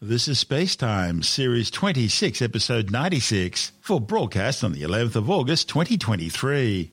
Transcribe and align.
This 0.00 0.28
is 0.28 0.38
Space 0.38 0.76
Time, 0.76 1.24
Series 1.24 1.72
26, 1.72 2.40
Episode 2.40 2.92
96, 2.92 3.72
for 3.80 4.00
broadcast 4.00 4.62
on 4.62 4.70
the 4.70 4.82
11th 4.82 5.16
of 5.16 5.28
August 5.28 5.68
2023. 5.70 6.92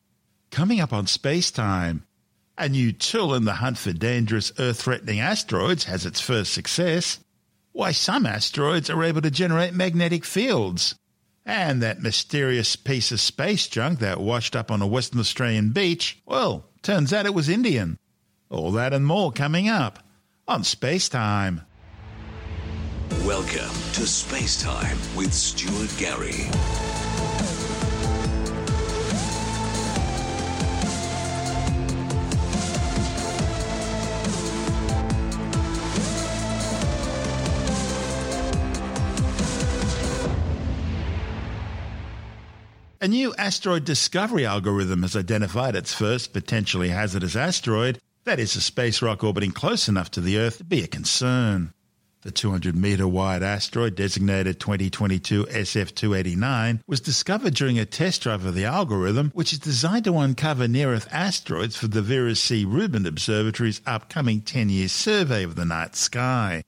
Coming 0.49 0.79
up 0.79 0.91
on 0.91 1.05
Space 1.05 1.51
Time, 1.51 2.03
a 2.57 2.67
new 2.67 2.91
tool 2.91 3.35
in 3.35 3.45
the 3.45 3.53
hunt 3.53 3.77
for 3.77 3.93
dangerous 3.93 4.51
Earth 4.57 4.81
threatening 4.81 5.19
asteroids 5.19 5.83
has 5.83 6.07
its 6.07 6.19
first 6.19 6.51
success, 6.51 7.19
why 7.73 7.91
some 7.91 8.25
asteroids 8.25 8.89
are 8.89 9.03
able 9.03 9.21
to 9.21 9.29
generate 9.29 9.75
magnetic 9.75 10.25
fields, 10.25 10.95
and 11.45 11.83
that 11.83 12.01
mysterious 12.01 12.75
piece 12.75 13.11
of 13.11 13.21
space 13.21 13.67
junk 13.67 13.99
that 13.99 14.19
washed 14.19 14.55
up 14.55 14.71
on 14.71 14.81
a 14.81 14.87
Western 14.87 15.19
Australian 15.19 15.69
beach, 15.73 16.19
well, 16.25 16.65
turns 16.81 17.13
out 17.13 17.27
it 17.27 17.35
was 17.35 17.49
Indian. 17.49 17.99
All 18.49 18.71
that 18.71 18.93
and 18.93 19.05
more 19.05 19.31
coming 19.31 19.69
up 19.69 19.99
on 20.47 20.63
Space 20.63 21.07
Time. 21.07 21.61
Welcome 23.11 23.75
to 23.93 24.07
Space 24.07 24.59
Time 24.59 24.97
with 25.15 25.31
Stuart 25.31 25.93
Gary. 25.97 26.49
A 43.01 43.07
new 43.07 43.35
asteroid 43.37 43.85
discovery 43.85 44.47
algorithm 44.47 45.03
has 45.03 45.15
identified 45.15 45.75
its 45.75 45.93
first 45.93 46.33
potentially 46.33 46.89
hazardous 46.89 47.35
asteroid, 47.35 47.99
that 48.23 48.39
is, 48.39 48.55
a 48.55 48.61
space 48.61 49.03
rock 49.03 49.23
orbiting 49.23 49.51
close 49.51 49.87
enough 49.87 50.09
to 50.11 50.21
the 50.21 50.39
Earth 50.39 50.57
to 50.57 50.63
be 50.63 50.83
a 50.83 50.87
concern. 50.87 51.74
The 52.25 52.31
200 52.31 52.75
metre 52.75 53.07
wide 53.07 53.43
asteroid, 53.43 53.93
designated 53.93 54.59
2022 54.59 55.45
SF 55.45 55.93
289, 55.93 56.81
was 56.87 56.99
discovered 56.99 57.53
during 57.53 57.77
a 57.77 57.85
test 57.85 58.23
drive 58.23 58.45
of 58.45 58.55
the 58.55 58.65
algorithm, 58.65 59.29
which 59.35 59.53
is 59.53 59.59
designed 59.59 60.05
to 60.05 60.17
uncover 60.17 60.67
near 60.67 60.95
Earth 60.95 61.07
asteroids 61.11 61.75
for 61.75 61.85
the 61.85 62.01
Vera 62.01 62.33
C. 62.33 62.65
Rubin 62.65 63.05
Observatory's 63.05 63.79
upcoming 63.85 64.41
10 64.41 64.69
year 64.69 64.87
survey 64.87 65.43
of 65.43 65.53
the 65.53 65.65
night 65.65 65.95
sky. 65.95 66.63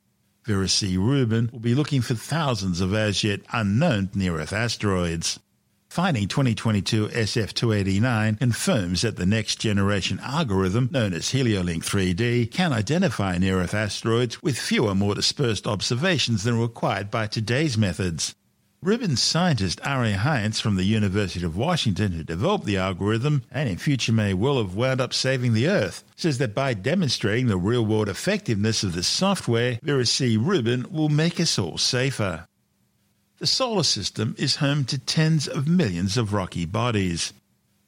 Vera 0.45 0.69
C. 0.69 0.95
Rubin 0.95 1.49
will 1.51 1.59
be 1.59 1.73
looking 1.73 2.01
for 2.01 2.13
thousands 2.13 2.79
of 2.79 2.93
as 2.93 3.23
yet 3.23 3.39
unknown 3.51 4.11
near 4.13 4.39
Earth 4.39 4.53
asteroids. 4.53 5.39
Finding 5.97 6.27
2022 6.27 7.07
SF289 7.07 8.37
confirms 8.37 9.01
that 9.01 9.15
the 9.15 9.25
next 9.25 9.55
generation 9.55 10.19
algorithm, 10.21 10.89
known 10.91 11.11
as 11.11 11.31
HelioLinC 11.31 11.83
3D, 11.83 12.51
can 12.51 12.71
identify 12.71 13.39
near 13.39 13.59
Earth 13.59 13.73
asteroids 13.73 14.43
with 14.43 14.59
fewer, 14.59 14.93
more 14.93 15.15
dispersed 15.15 15.65
observations 15.65 16.43
than 16.43 16.61
required 16.61 17.09
by 17.09 17.25
today's 17.25 17.79
methods. 17.79 18.35
Rubin's 18.83 19.23
scientist 19.23 19.81
Ari 19.83 20.11
Heinze 20.11 20.59
from 20.59 20.75
the 20.75 20.83
University 20.83 21.43
of 21.43 21.57
Washington, 21.57 22.11
who 22.11 22.23
developed 22.23 22.65
the 22.65 22.77
algorithm 22.77 23.41
and 23.49 23.67
in 23.67 23.79
future 23.79 24.13
may 24.13 24.35
well 24.35 24.59
have 24.59 24.75
wound 24.75 25.01
up 25.01 25.15
saving 25.15 25.53
the 25.53 25.67
Earth, 25.67 26.03
says 26.15 26.37
that 26.37 26.53
by 26.53 26.75
demonstrating 26.75 27.47
the 27.47 27.57
real 27.57 27.83
world 27.83 28.07
effectiveness 28.07 28.83
of 28.83 28.93
this 28.93 29.07
software, 29.07 29.79
Vera 29.81 30.05
C. 30.05 30.37
Rubin 30.37 30.85
will 30.91 31.09
make 31.09 31.39
us 31.39 31.57
all 31.57 31.79
safer. 31.79 32.45
The 33.39 33.45
solar 33.45 33.83
system 33.83 34.33
is 34.39 34.55
home 34.55 34.83
to 34.85 34.97
tens 34.97 35.47
of 35.47 35.67
millions 35.67 36.17
of 36.17 36.33
rocky 36.33 36.65
bodies. 36.65 37.33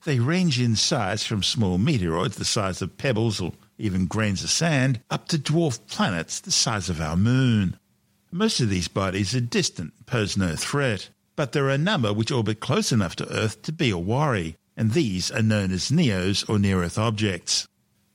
They 0.04 0.20
range 0.20 0.62
in 0.62 0.76
size 0.76 1.24
from 1.24 1.42
small 1.42 1.80
meteoroids 1.80 2.36
the 2.36 2.46
size 2.46 2.84
of 2.84 3.00
pebbles 3.00 3.42
or 3.42 3.54
even 3.80 4.06
grains 4.06 4.44
of 4.44 4.52
sand 4.52 5.00
up 5.10 5.28
to 5.30 5.40
dwarf 5.40 5.80
planets 5.88 6.40
the 6.40 6.52
size 6.52 6.88
of 6.88 7.02
our 7.02 7.18
moon. 7.18 7.80
Most 8.32 8.60
of 8.60 8.70
these 8.70 8.88
bodies 8.88 9.34
are 9.36 9.42
distant, 9.42 10.06
pose 10.06 10.38
no 10.38 10.56
threat, 10.56 11.10
but 11.36 11.52
there 11.54 11.66
are 11.66 11.72
a 11.72 11.80
number 11.80 12.14
which 12.14 12.32
orbit 12.32 12.60
close 12.60 12.92
enough 12.92 13.16
to 13.16 13.34
Earth 13.34 13.64
to 13.64 13.72
be 13.72 13.90
a 13.90 13.98
worry, 13.98 14.56
and 14.78 14.92
these 14.92 15.32
are 15.32 15.42
known 15.42 15.72
as 15.72 15.90
NEOs 15.90 16.48
or 16.48 16.60
near 16.60 16.84
Earth 16.84 17.00
objects. 17.00 17.68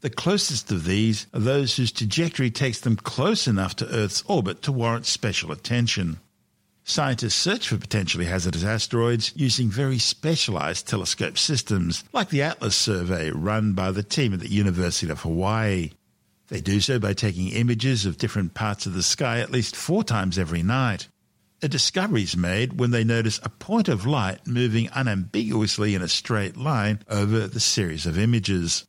The 0.02 0.10
closest 0.10 0.70
of 0.70 0.84
these 0.84 1.26
are 1.34 1.40
those 1.40 1.74
whose 1.74 1.90
trajectory 1.90 2.52
takes 2.52 2.78
them 2.78 2.94
close 2.94 3.48
enough 3.48 3.74
to 3.76 3.88
Earth's 3.88 4.22
orbit 4.28 4.62
to 4.62 4.70
warrant 4.70 5.06
special 5.06 5.50
attention. 5.50 6.20
Scientists 6.86 7.34
search 7.34 7.68
for 7.68 7.78
potentially 7.78 8.26
hazardous 8.26 8.62
asteroids 8.62 9.32
using 9.34 9.70
very 9.70 9.98
specialized 9.98 10.86
telescope 10.86 11.38
systems, 11.38 12.04
like 12.12 12.28
the 12.28 12.42
ATLAS 12.42 12.76
survey 12.76 13.30
run 13.30 13.72
by 13.72 13.90
the 13.90 14.02
team 14.02 14.34
at 14.34 14.40
the 14.40 14.50
University 14.50 15.10
of 15.10 15.22
Hawaii. 15.22 15.92
They 16.48 16.60
do 16.60 16.80
so 16.80 16.98
by 16.98 17.14
taking 17.14 17.48
images 17.48 18.04
of 18.04 18.18
different 18.18 18.52
parts 18.52 18.84
of 18.84 18.92
the 18.92 19.02
sky 19.02 19.38
at 19.38 19.50
least 19.50 19.74
four 19.74 20.04
times 20.04 20.38
every 20.38 20.62
night. 20.62 21.08
A 21.62 21.68
discovery 21.68 22.24
is 22.24 22.36
made 22.36 22.78
when 22.78 22.90
they 22.90 23.02
notice 23.02 23.40
a 23.42 23.48
point 23.48 23.88
of 23.88 24.04
light 24.04 24.46
moving 24.46 24.90
unambiguously 24.92 25.94
in 25.94 26.02
a 26.02 26.08
straight 26.08 26.58
line 26.58 27.00
over 27.08 27.46
the 27.46 27.60
series 27.60 28.04
of 28.04 28.18
images. 28.18 28.84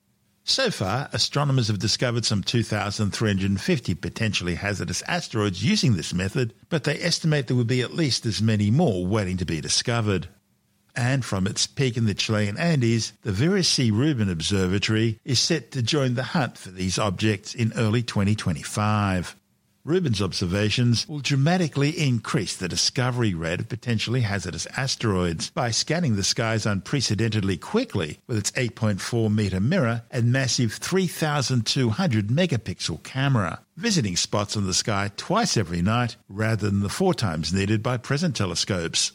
So 0.48 0.70
far, 0.70 1.10
astronomers 1.12 1.70
have 1.70 1.80
discovered 1.80 2.24
some 2.24 2.44
2,350 2.44 3.96
potentially 3.96 4.54
hazardous 4.54 5.02
asteroids 5.08 5.64
using 5.64 5.96
this 5.96 6.14
method, 6.14 6.54
but 6.70 6.84
they 6.84 7.02
estimate 7.02 7.48
there 7.48 7.58
will 7.58 7.64
be 7.64 7.82
at 7.82 7.96
least 7.96 8.28
as 8.28 8.44
many 8.44 8.70
more 8.70 9.08
waiting 9.08 9.38
to 9.38 9.46
be 9.46 9.60
discovered. 9.60 10.28
And 10.96 11.26
from 11.26 11.48
its 11.48 11.66
peak 11.66 11.98
in 11.98 12.06
the 12.06 12.14
Chilean 12.14 12.60
Andes, 12.60 13.14
the 13.24 13.32
Vera 13.32 13.64
C. 13.64 13.90
Rubin 13.90 14.30
Observatory 14.30 15.20
is 15.26 15.40
set 15.40 15.72
to 15.72 15.82
join 15.82 16.14
the 16.14 16.22
hunt 16.22 16.60
for 16.60 16.70
these 16.70 17.00
objects 17.00 17.56
in 17.56 17.74
early 17.76 18.04
2025. 18.04 19.36
Rubin's 19.86 20.20
observations 20.20 21.08
will 21.08 21.20
dramatically 21.20 21.92
increase 21.92 22.56
the 22.56 22.68
discovery 22.68 23.36
rate 23.36 23.60
of 23.60 23.70
potentially 23.70 24.22
hazardous 24.22 24.66
asteroids 24.76 25.52
by 25.52 25.70
scanning 25.70 26.16
the 26.16 26.24
skies 26.24 26.66
unprecedentedly 26.66 27.56
quickly 27.56 28.18
with 28.26 28.40
its 28.40 28.50
8.4 28.54 29.32
metre 29.32 29.60
mirror 29.60 30.02
and 30.10 30.32
massive 30.32 30.74
3200 30.74 32.30
megapixel 32.30 33.04
camera, 33.04 33.60
visiting 33.78 34.16
spots 34.16 34.58
on 34.58 34.66
the 34.66 34.74
sky 34.74 35.12
twice 35.18 35.56
every 35.56 35.84
night 35.84 36.16
rather 36.28 36.68
than 36.68 36.80
the 36.80 36.90
four 36.90 37.14
times 37.14 37.54
needed 37.54 37.84
by 37.84 37.98
present 37.98 38.36
telescopes. 38.36 39.12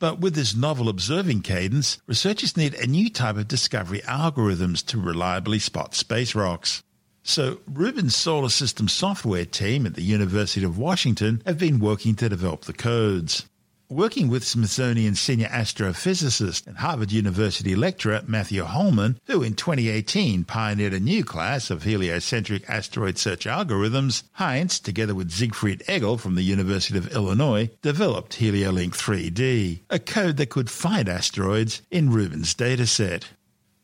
But 0.00 0.18
with 0.18 0.34
this 0.34 0.56
novel 0.56 0.88
observing 0.88 1.42
cadence, 1.42 1.98
researchers 2.08 2.56
need 2.56 2.74
a 2.74 2.88
new 2.88 3.08
type 3.08 3.36
of 3.36 3.46
discovery 3.46 4.00
algorithms 4.00 4.84
to 4.86 5.00
reliably 5.00 5.60
spot 5.60 5.94
space 5.94 6.34
rocks. 6.34 6.82
So, 7.28 7.58
Rubin's 7.70 8.16
solar 8.16 8.48
system 8.48 8.88
software 8.88 9.44
team 9.44 9.84
at 9.84 9.94
the 9.94 10.02
University 10.02 10.64
of 10.64 10.78
Washington 10.78 11.42
have 11.44 11.58
been 11.58 11.78
working 11.78 12.14
to 12.14 12.28
develop 12.30 12.62
the 12.62 12.72
codes. 12.72 13.44
Working 13.90 14.28
with 14.28 14.46
Smithsonian 14.46 15.14
senior 15.14 15.48
astrophysicist 15.48 16.66
and 16.66 16.78
Harvard 16.78 17.12
University 17.12 17.74
lecturer 17.74 18.22
Matthew 18.26 18.64
Holman, 18.64 19.20
who 19.26 19.42
in 19.42 19.52
2018 19.52 20.44
pioneered 20.44 20.94
a 20.94 21.00
new 21.00 21.22
class 21.22 21.68
of 21.68 21.82
heliocentric 21.82 22.66
asteroid 22.66 23.18
search 23.18 23.44
algorithms, 23.44 24.22
Heinze, 24.32 24.80
together 24.80 25.14
with 25.14 25.30
Siegfried 25.30 25.82
Eggl 25.86 26.18
from 26.18 26.34
the 26.34 26.42
University 26.42 26.96
of 26.96 27.12
Illinois, 27.12 27.68
developed 27.82 28.38
HelioLinC 28.38 28.96
3D, 28.96 29.80
a 29.90 29.98
code 29.98 30.38
that 30.38 30.48
could 30.48 30.70
find 30.70 31.10
asteroids 31.10 31.82
in 31.90 32.10
Rubin's 32.10 32.54
dataset. 32.54 33.24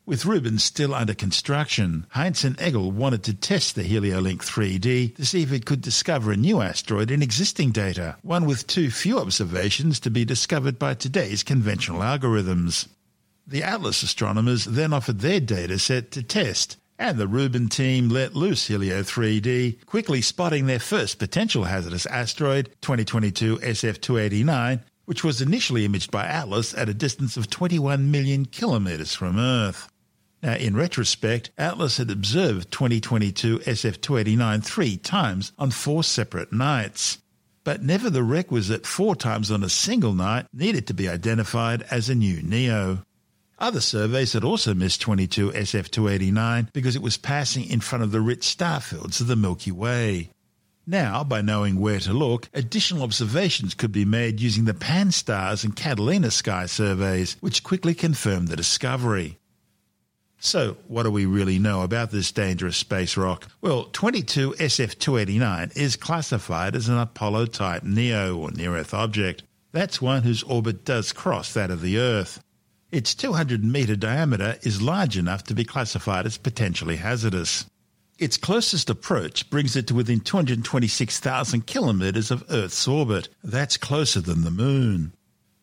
With 0.07 0.23
Rubin 0.23 0.59
still 0.59 0.93
under 0.93 1.15
construction, 1.15 2.05
Heinze 2.11 2.43
and 2.43 2.55
Eggl 2.59 2.91
wanted 2.91 3.23
to 3.23 3.33
test 3.33 3.73
the 3.73 3.81
HelioLinC 3.81 4.37
3D 4.37 5.15
to 5.15 5.25
see 5.25 5.41
if 5.41 5.51
it 5.51 5.65
could 5.65 5.81
discover 5.81 6.31
a 6.31 6.37
new 6.37 6.61
asteroid 6.61 7.09
in 7.09 7.23
existing 7.23 7.71
data, 7.71 8.15
one 8.21 8.45
with 8.45 8.67
too 8.67 8.91
few 8.91 9.17
observations 9.17 9.99
to 10.01 10.11
be 10.11 10.23
discovered 10.23 10.77
by 10.77 10.93
today's 10.93 11.41
conventional 11.41 12.01
algorithms. 12.01 12.87
The 13.47 13.63
Atlas 13.63 14.03
astronomers 14.03 14.65
then 14.65 14.93
offered 14.93 15.21
their 15.21 15.41
dataset 15.41 16.11
to 16.11 16.21
test, 16.21 16.77
and 16.99 17.17
the 17.17 17.27
Rubin 17.27 17.67
team 17.67 18.09
let 18.09 18.35
loose 18.35 18.67
Helio 18.67 19.01
3D, 19.01 19.87
quickly 19.87 20.21
spotting 20.21 20.67
their 20.67 20.77
first 20.77 21.17
potential 21.17 21.63
hazardous 21.63 22.05
asteroid, 22.05 22.67
2022 22.81 23.57
SF289, 23.57 24.83
which 25.05 25.23
was 25.23 25.41
initially 25.41 25.83
imaged 25.83 26.11
by 26.11 26.27
Atlas 26.27 26.75
at 26.75 26.89
a 26.89 26.93
distance 26.93 27.37
of 27.37 27.49
21 27.49 28.11
million 28.11 28.45
kilometres 28.45 29.15
from 29.15 29.39
Earth. 29.39 29.89
Now, 30.45 30.57
in 30.57 30.75
retrospect, 30.75 31.49
Atlas 31.57 31.97
had 31.97 32.11
observed 32.11 32.69
2022 32.69 33.61
SF289 33.61 34.63
three 34.63 34.95
times 34.95 35.51
on 35.57 35.71
four 35.71 36.03
separate 36.03 36.53
nights, 36.53 37.17
but 37.63 37.81
never 37.81 38.11
the 38.11 38.21
requisite 38.21 38.85
four 38.85 39.15
times 39.15 39.49
on 39.49 39.63
a 39.63 39.69
single 39.69 40.13
night 40.13 40.45
needed 40.53 40.85
to 40.85 40.93
be 40.93 41.09
identified 41.09 41.81
as 41.89 42.09
a 42.09 42.13
new 42.13 42.43
NEO. 42.43 42.99
Other 43.57 43.81
surveys 43.81 44.33
had 44.33 44.43
also 44.43 44.75
missed 44.75 45.01
22 45.01 45.49
SF289 45.49 46.71
because 46.73 46.95
it 46.95 47.01
was 47.01 47.17
passing 47.17 47.67
in 47.67 47.79
front 47.79 48.03
of 48.03 48.11
the 48.11 48.21
rich 48.21 48.43
star 48.43 48.81
fields 48.81 49.19
of 49.19 49.25
the 49.25 49.35
Milky 49.35 49.71
Way. 49.71 50.29
Now, 50.85 51.23
by 51.23 51.41
knowing 51.41 51.79
where 51.79 52.01
to 52.01 52.13
look, 52.13 52.49
additional 52.53 53.01
observations 53.01 53.73
could 53.73 53.91
be 53.91 54.05
made 54.05 54.39
using 54.39 54.65
the 54.65 54.75
Pan-STARRS 54.75 55.63
and 55.63 55.75
Catalina 55.75 56.29
sky 56.29 56.67
surveys, 56.67 57.35
which 57.39 57.63
quickly 57.63 57.95
confirmed 57.95 58.49
the 58.49 58.55
discovery. 58.55 59.39
So, 60.45 60.77
what 60.87 61.03
do 61.03 61.11
we 61.11 61.25
really 61.25 61.57
know 61.57 61.81
about 61.81 62.11
this 62.11 62.31
dangerous 62.31 62.77
space 62.77 63.17
rock? 63.17 63.47
Well, 63.61 63.85
22 63.85 64.51
SF 64.51 64.99
289 64.99 65.71
is 65.75 65.95
classified 65.95 66.75
as 66.75 66.87
an 66.87 66.99
Apollo 66.99 67.47
type 67.47 67.81
NEO 67.81 68.37
or 68.37 68.51
near 68.51 68.77
Earth 68.77 68.93
object. 68.93 69.41
That's 69.71 70.03
one 70.03 70.21
whose 70.21 70.43
orbit 70.43 70.85
does 70.85 71.11
cross 71.13 71.51
that 71.55 71.71
of 71.71 71.81
the 71.81 71.97
Earth. 71.97 72.43
Its 72.91 73.15
200 73.15 73.63
metre 73.63 73.95
diameter 73.95 74.59
is 74.61 74.83
large 74.83 75.17
enough 75.17 75.43
to 75.45 75.55
be 75.55 75.65
classified 75.65 76.27
as 76.27 76.37
potentially 76.37 76.97
hazardous. 76.97 77.65
Its 78.19 78.37
closest 78.37 78.87
approach 78.87 79.49
brings 79.49 79.75
it 79.75 79.87
to 79.87 79.95
within 79.95 80.19
226,000 80.19 81.65
kilometres 81.65 82.29
of 82.29 82.45
Earth's 82.51 82.87
orbit. 82.87 83.29
That's 83.43 83.77
closer 83.77 84.21
than 84.21 84.43
the 84.43 84.51
Moon. 84.51 85.13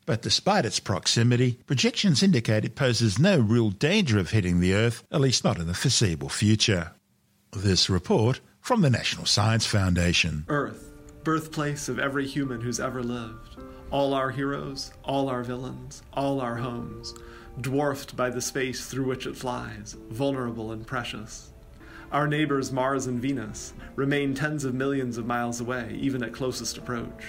But 0.04 0.22
despite 0.22 0.64
its 0.64 0.80
proximity, 0.80 1.60
projections 1.66 2.22
indicate 2.22 2.64
it 2.64 2.74
poses 2.74 3.18
no 3.18 3.38
real 3.38 3.70
danger 3.70 4.18
of 4.18 4.30
hitting 4.30 4.60
the 4.60 4.74
Earth, 4.74 5.04
at 5.12 5.20
least 5.20 5.44
not 5.44 5.58
in 5.58 5.66
the 5.66 5.74
foreseeable 5.74 6.28
future. 6.28 6.92
This 7.52 7.88
report 7.88 8.40
from 8.60 8.80
the 8.80 8.90
National 8.90 9.26
Science 9.26 9.66
Foundation. 9.66 10.44
Earth, 10.48 10.90
birthplace 11.22 11.88
of 11.88 11.98
every 11.98 12.26
human 12.26 12.60
who's 12.60 12.80
ever 12.80 13.02
lived. 13.02 13.56
All 13.90 14.14
our 14.14 14.30
heroes, 14.30 14.92
all 15.04 15.28
our 15.28 15.44
villains, 15.44 16.02
all 16.14 16.40
our 16.40 16.56
homes, 16.56 17.14
dwarfed 17.60 18.16
by 18.16 18.30
the 18.30 18.40
space 18.40 18.86
through 18.86 19.04
which 19.04 19.26
it 19.26 19.36
flies, 19.36 19.96
vulnerable 20.10 20.72
and 20.72 20.86
precious. 20.86 21.50
Our 22.10 22.26
neighbors 22.26 22.72
Mars 22.72 23.06
and 23.06 23.20
Venus 23.20 23.72
remain 23.96 24.34
tens 24.34 24.64
of 24.64 24.74
millions 24.74 25.18
of 25.18 25.26
miles 25.26 25.60
away, 25.60 25.96
even 26.00 26.22
at 26.22 26.32
closest 26.32 26.78
approach. 26.78 27.24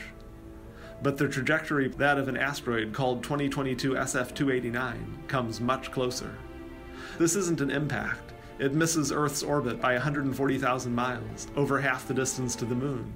But 1.03 1.17
the 1.17 1.27
trajectory, 1.27 1.89
that 1.89 2.17
of 2.17 2.29
an 2.29 2.37
asteroid 2.37 2.93
called 2.93 3.23
2022 3.23 3.91
SF 3.91 4.33
289, 4.33 5.25
comes 5.27 5.59
much 5.59 5.91
closer. 5.91 6.33
This 7.19 7.35
isn't 7.35 7.59
an 7.59 7.69
impact, 7.69 8.31
it 8.57 8.73
misses 8.73 9.11
Earth's 9.11 9.43
orbit 9.43 9.81
by 9.81 9.93
140,000 9.93 10.95
miles, 10.95 11.47
over 11.57 11.81
half 11.81 12.07
the 12.07 12.13
distance 12.13 12.55
to 12.55 12.65
the 12.65 12.75
Moon. 12.75 13.13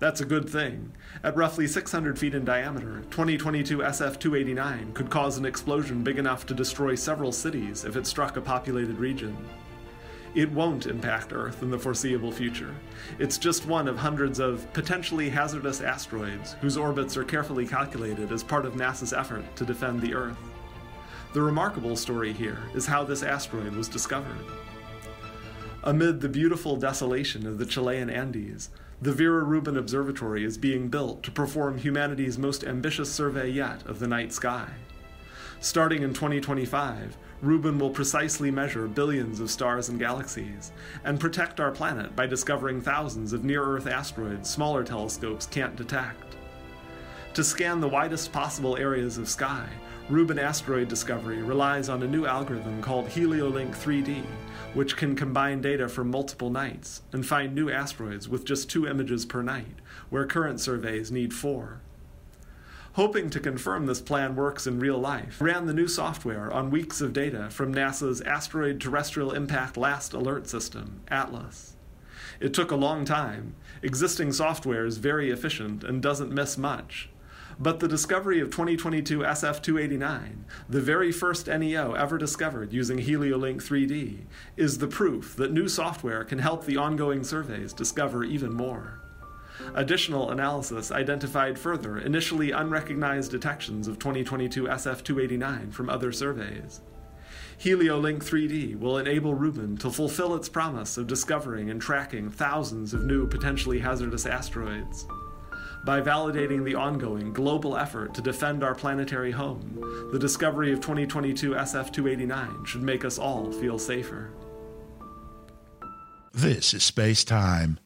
That's 0.00 0.20
a 0.20 0.26
good 0.26 0.50
thing. 0.50 0.92
At 1.22 1.36
roughly 1.36 1.68
600 1.68 2.18
feet 2.18 2.34
in 2.34 2.44
diameter, 2.44 3.02
2022 3.10 3.78
SF 3.78 4.18
289 4.18 4.92
could 4.92 5.08
cause 5.08 5.38
an 5.38 5.44
explosion 5.44 6.02
big 6.02 6.18
enough 6.18 6.44
to 6.46 6.54
destroy 6.54 6.96
several 6.96 7.30
cities 7.30 7.84
if 7.84 7.94
it 7.94 8.08
struck 8.08 8.36
a 8.36 8.40
populated 8.40 8.98
region. 8.98 9.36
It 10.34 10.50
won't 10.50 10.86
impact 10.86 11.32
Earth 11.32 11.62
in 11.62 11.70
the 11.70 11.78
foreseeable 11.78 12.32
future. 12.32 12.74
It's 13.18 13.36
just 13.36 13.66
one 13.66 13.86
of 13.86 13.98
hundreds 13.98 14.38
of 14.38 14.70
potentially 14.72 15.28
hazardous 15.28 15.82
asteroids 15.82 16.54
whose 16.62 16.78
orbits 16.78 17.18
are 17.18 17.24
carefully 17.24 17.66
calculated 17.66 18.32
as 18.32 18.42
part 18.42 18.64
of 18.64 18.72
NASA's 18.72 19.12
effort 19.12 19.44
to 19.56 19.66
defend 19.66 20.00
the 20.00 20.14
Earth. 20.14 20.38
The 21.34 21.42
remarkable 21.42 21.96
story 21.96 22.32
here 22.32 22.58
is 22.74 22.86
how 22.86 23.04
this 23.04 23.22
asteroid 23.22 23.74
was 23.74 23.88
discovered. 23.88 24.46
Amid 25.84 26.20
the 26.20 26.28
beautiful 26.28 26.76
desolation 26.76 27.46
of 27.46 27.58
the 27.58 27.66
Chilean 27.66 28.08
Andes, 28.08 28.70
the 29.02 29.12
Vera 29.12 29.42
Rubin 29.42 29.76
Observatory 29.76 30.44
is 30.44 30.56
being 30.56 30.88
built 30.88 31.22
to 31.24 31.30
perform 31.30 31.76
humanity's 31.76 32.38
most 32.38 32.64
ambitious 32.64 33.12
survey 33.12 33.50
yet 33.50 33.84
of 33.84 33.98
the 33.98 34.06
night 34.06 34.32
sky. 34.32 34.68
Starting 35.60 36.02
in 36.02 36.14
2025, 36.14 37.16
Rubin 37.42 37.76
will 37.76 37.90
precisely 37.90 38.52
measure 38.52 38.86
billions 38.86 39.40
of 39.40 39.50
stars 39.50 39.88
and 39.88 39.98
galaxies, 39.98 40.70
and 41.02 41.18
protect 41.18 41.58
our 41.58 41.72
planet 41.72 42.14
by 42.14 42.24
discovering 42.24 42.80
thousands 42.80 43.32
of 43.32 43.42
near 43.42 43.64
Earth 43.64 43.88
asteroids 43.88 44.48
smaller 44.48 44.84
telescopes 44.84 45.46
can't 45.46 45.74
detect. 45.74 46.36
To 47.34 47.42
scan 47.42 47.80
the 47.80 47.88
widest 47.88 48.32
possible 48.32 48.76
areas 48.76 49.18
of 49.18 49.28
sky, 49.28 49.66
Rubin 50.08 50.38
asteroid 50.38 50.86
discovery 50.86 51.42
relies 51.42 51.88
on 51.88 52.04
a 52.04 52.08
new 52.08 52.26
algorithm 52.26 52.80
called 52.80 53.06
HelioLinC 53.08 53.74
3D, 53.74 54.22
which 54.74 54.96
can 54.96 55.16
combine 55.16 55.60
data 55.60 55.88
from 55.88 56.10
multiple 56.10 56.50
nights 56.50 57.02
and 57.12 57.26
find 57.26 57.54
new 57.54 57.70
asteroids 57.70 58.28
with 58.28 58.44
just 58.44 58.70
two 58.70 58.86
images 58.86 59.26
per 59.26 59.42
night, 59.42 59.80
where 60.10 60.26
current 60.26 60.60
surveys 60.60 61.10
need 61.10 61.34
four 61.34 61.80
hoping 62.94 63.30
to 63.30 63.40
confirm 63.40 63.86
this 63.86 64.00
plan 64.00 64.36
works 64.36 64.66
in 64.66 64.78
real 64.78 64.98
life, 64.98 65.40
ran 65.40 65.66
the 65.66 65.72
new 65.72 65.88
software 65.88 66.52
on 66.52 66.70
weeks 66.70 67.00
of 67.00 67.12
data 67.12 67.48
from 67.50 67.74
NASA's 67.74 68.20
Asteroid 68.20 68.80
Terrestrial 68.80 69.32
Impact 69.32 69.76
Last 69.76 70.12
Alert 70.12 70.46
System, 70.46 71.00
ATLAS. 71.08 71.76
It 72.40 72.52
took 72.52 72.70
a 72.70 72.76
long 72.76 73.04
time. 73.04 73.54
Existing 73.82 74.32
software 74.32 74.84
is 74.84 74.98
very 74.98 75.30
efficient 75.30 75.84
and 75.84 76.02
doesn't 76.02 76.32
miss 76.32 76.58
much. 76.58 77.08
But 77.58 77.80
the 77.80 77.88
discovery 77.88 78.40
of 78.40 78.50
2022 78.50 79.20
SF 79.20 79.62
289, 79.62 80.44
the 80.68 80.80
very 80.80 81.12
first 81.12 81.46
NEO 81.46 81.92
ever 81.92 82.18
discovered 82.18 82.72
using 82.72 82.98
HelioLinC 82.98 83.62
3D, 83.62 84.20
is 84.56 84.78
the 84.78 84.88
proof 84.88 85.36
that 85.36 85.52
new 85.52 85.68
software 85.68 86.24
can 86.24 86.40
help 86.40 86.64
the 86.64 86.76
ongoing 86.76 87.22
surveys 87.22 87.72
discover 87.72 88.24
even 88.24 88.52
more. 88.52 89.01
Additional 89.74 90.30
analysis 90.30 90.90
identified 90.90 91.58
further 91.58 91.98
initially 91.98 92.50
unrecognized 92.50 93.30
detections 93.30 93.88
of 93.88 93.98
2022 93.98 94.64
SF 94.64 95.02
289 95.02 95.70
from 95.70 95.88
other 95.88 96.12
surveys. 96.12 96.80
HelioLinC 97.58 98.18
3D 98.18 98.78
will 98.78 98.98
enable 98.98 99.34
Rubin 99.34 99.76
to 99.78 99.90
fulfill 99.90 100.34
its 100.34 100.48
promise 100.48 100.96
of 100.96 101.06
discovering 101.06 101.70
and 101.70 101.80
tracking 101.80 102.28
thousands 102.28 102.92
of 102.92 103.04
new 103.04 103.26
potentially 103.26 103.78
hazardous 103.78 104.26
asteroids. 104.26 105.06
By 105.84 106.00
validating 106.00 106.64
the 106.64 106.74
ongoing 106.74 107.32
global 107.32 107.76
effort 107.76 108.14
to 108.14 108.22
defend 108.22 108.62
our 108.62 108.74
planetary 108.74 109.32
home, 109.32 110.08
the 110.12 110.18
discovery 110.18 110.72
of 110.72 110.80
2022 110.80 111.50
SF 111.52 111.92
289 111.92 112.64
should 112.64 112.82
make 112.82 113.04
us 113.04 113.18
all 113.18 113.50
feel 113.52 113.78
safer. 113.78 114.30
This 116.32 116.72
is 116.72 116.82
Space 116.82 117.24
Time. 117.24 117.78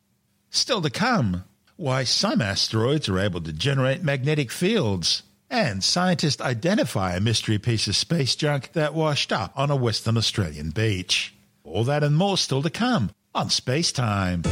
Still 0.51 0.81
to 0.83 0.91
come 0.91 1.45
why 1.77 2.05
some 2.05 2.41
asteroids 2.41 3.09
are 3.09 3.19
able 3.19 3.41
to 3.43 3.53
generate 3.53 4.03
magnetic 4.03 4.51
fields, 4.51 5.23
and 5.51 5.85
scientists 5.85 6.41
identify 6.41 7.15
a 7.15 7.21
mystery 7.21 7.59
piece 7.59 7.87
of 7.87 7.97
space 7.97 8.35
junk 8.35 8.73
that 8.73 8.95
washed 8.95 9.33
up 9.33 9.53
on 9.57 9.71
a 9.71 9.77
Western 9.77 10.17
Australian 10.17 10.71
beach. 10.71 11.35
All 11.65 11.85
that 11.85 12.03
and 12.03 12.17
more 12.17 12.39
still 12.39 12.63
to 12.63 12.71
come 12.71 13.11
on 13.35 13.51
Space 13.51 13.93
Time. 13.93 14.43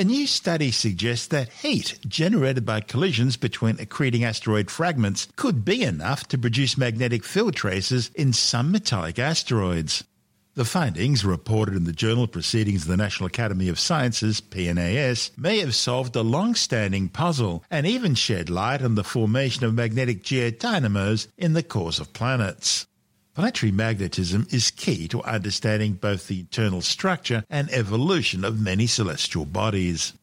A 0.00 0.04
new 0.04 0.26
study 0.26 0.70
suggests 0.70 1.26
that 1.26 1.50
heat 1.50 1.98
generated 2.08 2.64
by 2.64 2.80
collisions 2.80 3.36
between 3.36 3.76
accreting 3.76 4.24
asteroid 4.24 4.70
fragments 4.70 5.28
could 5.36 5.62
be 5.62 5.82
enough 5.82 6.26
to 6.28 6.38
produce 6.38 6.78
magnetic 6.78 7.22
field 7.22 7.54
traces 7.54 8.10
in 8.14 8.32
some 8.32 8.72
metallic 8.72 9.18
asteroids. 9.18 10.02
The 10.54 10.64
findings, 10.64 11.22
reported 11.22 11.76
in 11.76 11.84
the 11.84 11.92
journal 11.92 12.26
Proceedings 12.26 12.84
of 12.84 12.88
the 12.88 12.96
National 12.96 13.26
Academy 13.26 13.68
of 13.68 13.78
Sciences, 13.78 14.40
PNAS, 14.40 15.36
may 15.36 15.58
have 15.58 15.74
solved 15.74 16.16
a 16.16 16.22
long 16.22 16.54
standing 16.54 17.10
puzzle 17.10 17.62
and 17.70 17.86
even 17.86 18.14
shed 18.14 18.48
light 18.48 18.80
on 18.80 18.94
the 18.94 19.04
formation 19.04 19.66
of 19.66 19.74
magnetic 19.74 20.22
geodynamos 20.22 21.26
in 21.36 21.52
the 21.52 21.62
cores 21.62 22.00
of 22.00 22.14
planets. 22.14 22.86
Planetary 23.32 23.70
magnetism 23.70 24.48
is 24.50 24.72
key 24.72 25.06
to 25.06 25.22
understanding 25.22 25.92
both 25.92 26.26
the 26.26 26.40
internal 26.40 26.82
structure 26.82 27.44
and 27.48 27.70
evolution 27.70 28.44
of 28.44 28.60
many 28.60 28.88
celestial 28.88 29.46
bodies. 29.46 30.14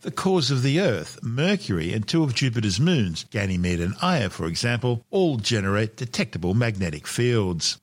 The 0.00 0.10
cores 0.10 0.50
of 0.50 0.62
the 0.62 0.80
Earth, 0.80 1.22
Mercury, 1.22 1.92
and 1.92 2.06
two 2.06 2.24
of 2.24 2.34
Jupiter's 2.34 2.80
moons, 2.80 3.24
Ganymede 3.30 3.80
and 3.80 3.94
Io, 4.02 4.28
for 4.28 4.46
example, 4.46 5.04
all 5.10 5.36
generate 5.36 5.96
detectable 5.96 6.54
magnetic 6.54 7.06
fields. 7.06 7.78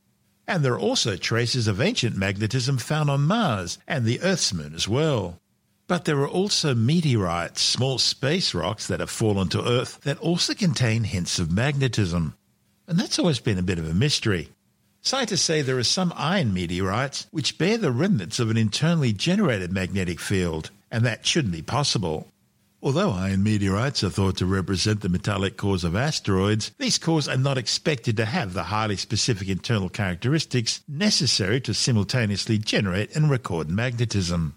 And 0.45 0.63
there 0.63 0.73
are 0.73 0.79
also 0.79 1.15
traces 1.15 1.67
of 1.67 1.79
ancient 1.79 2.17
magnetism 2.17 2.77
found 2.77 3.09
on 3.09 3.25
Mars 3.25 3.77
and 3.87 4.03
the 4.03 4.21
Earth's 4.21 4.53
moon 4.53 4.75
as 4.75 4.87
well. 4.89 5.39
But 5.87 6.03
there 6.03 6.19
are 6.19 6.27
also 6.27 6.75
meteorites, 6.75 7.61
small 7.61 7.97
space 7.97 8.53
rocks 8.53 8.87
that 8.87 8.99
have 8.99 9.09
fallen 9.09 9.47
to 9.49 9.65
Earth 9.65 10.01
that 10.01 10.17
also 10.19 10.53
contain 10.53 11.05
hints 11.05 11.39
of 11.39 11.51
magnetism. 11.51 12.35
And 12.87 12.99
that's 12.99 13.19
always 13.19 13.39
been 13.39 13.57
a 13.57 13.63
bit 13.63 13.79
of 13.79 13.89
a 13.89 13.93
mystery. 13.93 14.49
Scientists 15.05 15.43
say 15.43 15.61
there 15.61 15.77
are 15.77 15.83
some 15.83 16.11
iron 16.15 16.51
meteorites 16.51 17.27
which 17.29 17.59
bear 17.59 17.77
the 17.77 17.91
remnants 17.91 18.39
of 18.39 18.49
an 18.49 18.57
internally 18.57 19.13
generated 19.13 19.71
magnetic 19.71 20.19
field, 20.19 20.71
and 20.89 21.05
that 21.05 21.27
shouldn't 21.27 21.53
be 21.53 21.61
possible. 21.61 22.27
Although 22.81 23.11
iron 23.11 23.43
meteorites 23.43 24.03
are 24.03 24.09
thought 24.09 24.37
to 24.37 24.47
represent 24.47 25.01
the 25.01 25.09
metallic 25.09 25.57
cores 25.57 25.83
of 25.83 25.95
asteroids, 25.95 26.71
these 26.79 26.97
cores 26.97 27.27
are 27.27 27.37
not 27.37 27.59
expected 27.59 28.17
to 28.17 28.25
have 28.25 28.55
the 28.55 28.63
highly 28.63 28.97
specific 28.97 29.47
internal 29.47 29.89
characteristics 29.89 30.81
necessary 30.87 31.61
to 31.61 31.75
simultaneously 31.75 32.57
generate 32.57 33.15
and 33.15 33.29
record 33.29 33.69
magnetism. 33.69 34.55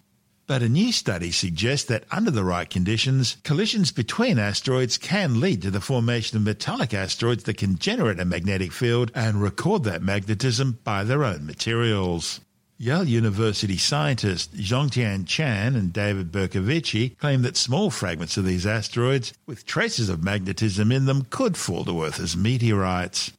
But 0.48 0.62
a 0.62 0.68
new 0.70 0.92
study 0.92 1.30
suggests 1.30 1.86
that 1.88 2.04
under 2.10 2.30
the 2.30 2.42
right 2.42 2.70
conditions, 2.70 3.36
collisions 3.44 3.92
between 3.92 4.38
asteroids 4.38 4.96
can 4.96 5.40
lead 5.40 5.60
to 5.60 5.70
the 5.70 5.82
formation 5.82 6.38
of 6.38 6.42
metallic 6.42 6.94
asteroids 6.94 7.44
that 7.44 7.58
can 7.58 7.76
generate 7.76 8.18
a 8.18 8.24
magnetic 8.24 8.72
field 8.72 9.12
and 9.14 9.42
record 9.42 9.84
that 9.84 10.02
magnetism 10.02 10.78
by 10.84 11.04
their 11.04 11.22
own 11.22 11.44
materials. 11.44 12.40
Yale 12.78 13.04
University 13.04 13.76
scientists 13.76 14.56
Zhongtian 14.56 15.26
Zhang 15.26 15.76
and 15.76 15.92
David 15.92 16.32
Bercovici 16.32 17.18
claim 17.18 17.42
that 17.42 17.58
small 17.58 17.90
fragments 17.90 18.38
of 18.38 18.46
these 18.46 18.66
asteroids 18.66 19.34
with 19.44 19.66
traces 19.66 20.08
of 20.08 20.24
magnetism 20.24 20.90
in 20.90 21.04
them 21.04 21.26
could 21.28 21.58
fall 21.58 21.84
to 21.84 22.02
Earth 22.04 22.18
as 22.18 22.38
meteorites. 22.38 23.32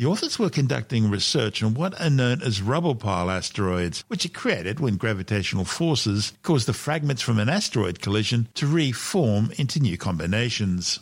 The 0.00 0.06
authors 0.06 0.38
were 0.38 0.48
conducting 0.48 1.10
research 1.10 1.62
on 1.62 1.74
what 1.74 2.00
are 2.00 2.08
known 2.08 2.40
as 2.40 2.62
rubble 2.62 2.94
pile 2.94 3.30
asteroids, 3.30 4.02
which 4.08 4.24
are 4.24 4.30
created 4.30 4.80
when 4.80 4.96
gravitational 4.96 5.66
forces 5.66 6.32
cause 6.42 6.64
the 6.64 6.72
fragments 6.72 7.20
from 7.20 7.38
an 7.38 7.50
asteroid 7.50 8.00
collision 8.00 8.48
to 8.54 8.66
reform 8.66 9.52
into 9.58 9.78
new 9.78 9.98
combinations. 9.98 11.00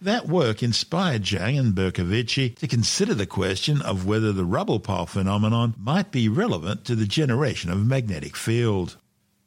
That 0.00 0.28
work 0.28 0.62
inspired 0.62 1.24
Zhang 1.24 1.60
and 1.60 1.74
Bercovici 1.74 2.56
to 2.56 2.66
consider 2.66 3.12
the 3.12 3.26
question 3.26 3.82
of 3.82 4.06
whether 4.06 4.32
the 4.32 4.46
rubble 4.46 4.80
pile 4.80 5.04
phenomenon 5.04 5.74
might 5.76 6.10
be 6.10 6.30
relevant 6.30 6.86
to 6.86 6.96
the 6.96 7.04
generation 7.04 7.68
of 7.70 7.76
a 7.76 7.84
magnetic 7.84 8.34
field. 8.34 8.96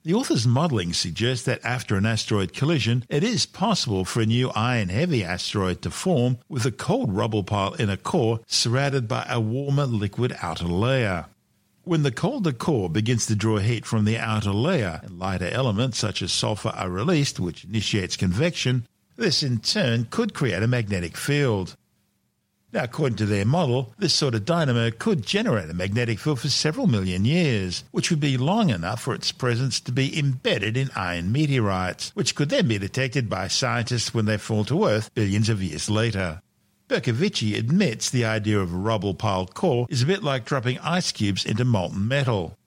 The 0.03 0.15
author's 0.15 0.47
modelling 0.47 0.93
suggests 0.93 1.45
that 1.45 1.63
after 1.63 1.95
an 1.95 2.07
asteroid 2.07 2.53
collision, 2.53 3.05
it 3.07 3.23
is 3.23 3.45
possible 3.45 4.03
for 4.03 4.21
a 4.21 4.25
new 4.25 4.49
iron 4.55 4.89
heavy 4.89 5.23
asteroid 5.23 5.83
to 5.83 5.91
form 5.91 6.39
with 6.49 6.65
a 6.65 6.71
cold 6.71 7.13
rubble 7.13 7.43
pile 7.43 7.75
inner 7.77 7.97
core 7.97 8.39
surrounded 8.47 9.07
by 9.07 9.27
a 9.29 9.39
warmer 9.39 9.85
liquid 9.85 10.35
outer 10.41 10.65
layer. 10.65 11.27
When 11.83 12.01
the 12.01 12.11
colder 12.11 12.51
core 12.51 12.89
begins 12.89 13.27
to 13.27 13.35
draw 13.35 13.59
heat 13.59 13.85
from 13.85 14.05
the 14.05 14.17
outer 14.17 14.53
layer 14.53 15.01
and 15.03 15.19
lighter 15.19 15.49
elements 15.49 15.99
such 15.99 16.23
as 16.23 16.31
sulfur 16.31 16.69
are 16.69 16.89
released, 16.89 17.39
which 17.39 17.63
initiates 17.63 18.17
convection, 18.17 18.87
this, 19.17 19.43
in 19.43 19.59
turn, 19.59 20.07
could 20.09 20.33
create 20.33 20.63
a 20.63 20.67
magnetic 20.67 21.15
field. 21.15 21.75
Now, 22.73 22.83
according 22.83 23.17
to 23.17 23.25
their 23.25 23.43
model, 23.43 23.93
this 23.97 24.13
sort 24.13 24.33
of 24.33 24.45
dynamo 24.45 24.91
could 24.91 25.25
generate 25.25 25.69
a 25.69 25.73
magnetic 25.73 26.19
field 26.19 26.39
for 26.39 26.47
several 26.47 26.87
million 26.87 27.25
years, 27.25 27.83
which 27.91 28.09
would 28.09 28.21
be 28.21 28.37
long 28.37 28.69
enough 28.69 29.01
for 29.01 29.13
its 29.13 29.33
presence 29.33 29.81
to 29.81 29.91
be 29.91 30.17
embedded 30.17 30.77
in 30.77 30.89
iron 30.95 31.33
meteorites, 31.33 32.11
which 32.13 32.33
could 32.33 32.47
then 32.47 32.69
be 32.69 32.77
detected 32.77 33.29
by 33.29 33.49
scientists 33.49 34.13
when 34.13 34.23
they 34.23 34.37
fall 34.37 34.63
to 34.65 34.85
Earth 34.85 35.13
billions 35.13 35.49
of 35.49 35.61
years 35.61 35.89
later. 35.89 36.41
Bercovici 36.87 37.57
admits 37.57 38.09
the 38.09 38.23
idea 38.23 38.59
of 38.59 38.73
a 38.73 38.77
rubble 38.77 39.13
pile 39.13 39.47
core 39.47 39.85
is 39.89 40.01
a 40.01 40.05
bit 40.05 40.23
like 40.23 40.45
dropping 40.45 40.79
ice 40.79 41.11
cubes 41.11 41.45
into 41.45 41.65
molten 41.65 42.07
metal. 42.07 42.57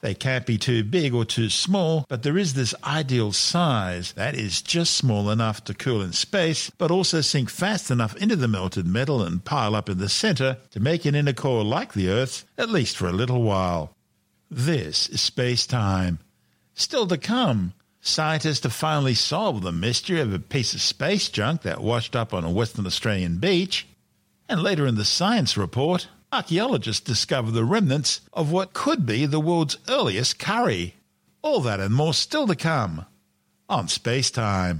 They 0.00 0.14
can't 0.14 0.46
be 0.46 0.56
too 0.56 0.82
big 0.82 1.12
or 1.12 1.26
too 1.26 1.50
small, 1.50 2.06
but 2.08 2.22
there 2.22 2.38
is 2.38 2.54
this 2.54 2.74
ideal 2.84 3.32
size 3.32 4.12
that 4.12 4.34
is 4.34 4.62
just 4.62 4.94
small 4.94 5.28
enough 5.28 5.62
to 5.64 5.74
cool 5.74 6.00
in 6.00 6.12
space, 6.12 6.70
but 6.70 6.90
also 6.90 7.20
sink 7.20 7.50
fast 7.50 7.90
enough 7.90 8.16
into 8.16 8.36
the 8.36 8.48
melted 8.48 8.86
metal 8.86 9.22
and 9.22 9.44
pile 9.44 9.74
up 9.74 9.90
in 9.90 9.98
the 9.98 10.08
center 10.08 10.56
to 10.70 10.80
make 10.80 11.04
an 11.04 11.14
inner 11.14 11.34
core 11.34 11.62
like 11.62 11.92
the 11.92 12.08
Earth's, 12.08 12.46
at 12.56 12.70
least 12.70 12.96
for 12.96 13.08
a 13.08 13.12
little 13.12 13.42
while. 13.42 13.94
This 14.50 15.06
is 15.08 15.20
space 15.20 15.66
time. 15.66 16.18
Still 16.74 17.06
to 17.08 17.18
come, 17.18 17.74
scientists 18.00 18.62
have 18.62 18.72
finally 18.72 19.14
solved 19.14 19.62
the 19.62 19.70
mystery 19.70 20.20
of 20.20 20.32
a 20.32 20.38
piece 20.38 20.72
of 20.72 20.80
space 20.80 21.28
junk 21.28 21.60
that 21.62 21.82
washed 21.82 22.16
up 22.16 22.32
on 22.32 22.42
a 22.42 22.50
Western 22.50 22.86
Australian 22.86 23.36
beach. 23.36 23.86
And 24.48 24.62
later 24.62 24.86
in 24.86 24.94
the 24.94 25.04
science 25.04 25.58
report, 25.58 26.08
archaeologists 26.32 27.00
discover 27.00 27.50
the 27.50 27.64
remnants 27.64 28.20
of 28.32 28.52
what 28.52 28.72
could 28.72 29.04
be 29.04 29.26
the 29.26 29.40
world's 29.40 29.78
earliest 29.88 30.38
curry. 30.38 30.94
All 31.42 31.60
that 31.60 31.80
and 31.80 31.94
more 31.94 32.14
still 32.14 32.46
to 32.46 32.54
come 32.54 33.06
on 33.68 33.88
Space 33.88 34.30
Time. 34.30 34.78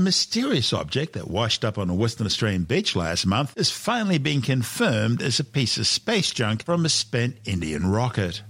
Mysterious 0.00 0.72
object 0.72 1.12
that 1.12 1.28
washed 1.28 1.64
up 1.64 1.76
on 1.76 1.90
a 1.90 1.94
Western 1.94 2.26
Australian 2.26 2.64
beach 2.64 2.96
last 2.96 3.26
month 3.26 3.52
has 3.56 3.70
finally 3.70 4.18
been 4.18 4.40
confirmed 4.40 5.20
as 5.20 5.38
a 5.38 5.44
piece 5.44 5.76
of 5.76 5.86
space 5.86 6.32
junk 6.32 6.64
from 6.64 6.84
a 6.84 6.88
spent 6.88 7.36
Indian 7.44 7.86
rocket. 7.86 8.42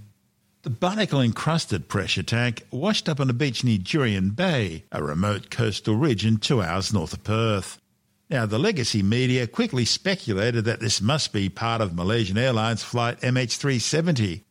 The 0.63 0.69
barnacle 0.69 1.21
encrusted 1.21 1.89
pressure 1.89 2.23
tank 2.23 2.63
washed 2.71 3.09
up 3.09 3.19
on 3.19 3.29
a 3.29 3.33
beach 3.33 3.63
near 3.63 3.79
Jurien 3.79 4.35
Bay, 4.35 4.85
a 4.91 5.03
remote 5.03 5.49
coastal 5.49 5.95
region 5.95 6.37
two 6.37 6.61
hours 6.61 6.93
north 6.93 7.13
of 7.13 7.23
Perth. 7.23 7.79
Now, 8.29 8.45
the 8.45 8.59
legacy 8.59 9.03
media 9.03 9.45
quickly 9.45 9.83
speculated 9.83 10.63
that 10.65 10.79
this 10.79 11.01
must 11.01 11.33
be 11.33 11.49
part 11.49 11.81
of 11.81 11.95
Malaysian 11.95 12.37
Airlines 12.37 12.81
flight 12.81 13.19
MH370. 13.19 14.43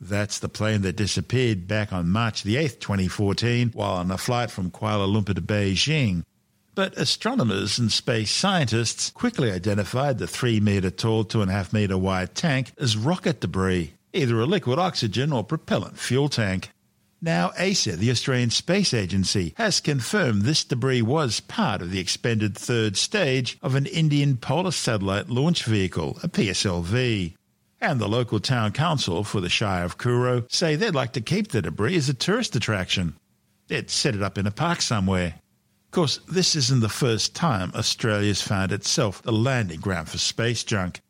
That's 0.00 0.40
the 0.40 0.48
plane 0.48 0.82
that 0.82 0.96
disappeared 0.96 1.66
back 1.66 1.92
on 1.92 2.10
March 2.10 2.42
the 2.42 2.56
8th, 2.56 2.80
2014, 2.80 3.70
while 3.72 3.94
on 3.94 4.10
a 4.10 4.18
flight 4.18 4.50
from 4.50 4.70
Kuala 4.70 5.06
Lumpur 5.06 5.34
to 5.34 5.40
Beijing. 5.40 6.24
But 6.74 6.96
astronomers 6.96 7.78
and 7.78 7.92
space 7.92 8.30
scientists 8.30 9.10
quickly 9.10 9.50
identified 9.50 10.16
the 10.16 10.26
3 10.26 10.58
metre 10.60 10.90
tall, 10.90 11.22
2.5 11.22 11.72
metre 11.74 11.98
wide 11.98 12.34
tank 12.34 12.72
as 12.78 12.96
rocket 12.96 13.40
debris, 13.40 13.92
either 14.14 14.40
a 14.40 14.46
liquid 14.46 14.78
oxygen 14.78 15.32
or 15.32 15.44
propellant 15.44 15.98
fuel 15.98 16.30
tank. 16.30 16.70
Now, 17.20 17.50
ESA, 17.58 17.96
the 17.96 18.10
Australian 18.10 18.50
Space 18.50 18.94
Agency, 18.94 19.52
has 19.56 19.80
confirmed 19.80 20.42
this 20.42 20.64
debris 20.64 21.02
was 21.02 21.40
part 21.40 21.82
of 21.82 21.90
the 21.90 22.00
expended 22.00 22.56
third 22.56 22.96
stage 22.96 23.58
of 23.62 23.74
an 23.74 23.84
Indian 23.86 24.38
Polar 24.38 24.72
Satellite 24.72 25.28
Launch 25.28 25.64
Vehicle, 25.64 26.18
a 26.22 26.28
PSLV. 26.28 27.34
And 27.82 28.00
the 28.00 28.08
local 28.08 28.40
town 28.40 28.72
council 28.72 29.24
for 29.24 29.40
the 29.42 29.50
Shire 29.50 29.84
of 29.84 29.98
Coorow 29.98 30.50
say 30.50 30.74
they'd 30.74 30.94
like 30.94 31.12
to 31.12 31.20
keep 31.20 31.48
the 31.48 31.60
debris 31.60 31.96
as 31.96 32.08
a 32.08 32.14
tourist 32.14 32.56
attraction. 32.56 33.14
They'd 33.68 33.90
set 33.90 34.14
it 34.14 34.22
up 34.22 34.38
in 34.38 34.46
a 34.46 34.50
park 34.50 34.80
somewhere. 34.80 35.34
Of 35.92 35.96
course, 35.96 36.20
this 36.26 36.56
isn't 36.56 36.80
the 36.80 36.88
first 36.88 37.34
time 37.34 37.70
Australia's 37.74 38.40
found 38.40 38.72
itself 38.72 39.20
the 39.20 39.30
landing 39.30 39.80
ground 39.80 40.08
for 40.08 40.16
space 40.16 40.64
junk. 40.64 41.02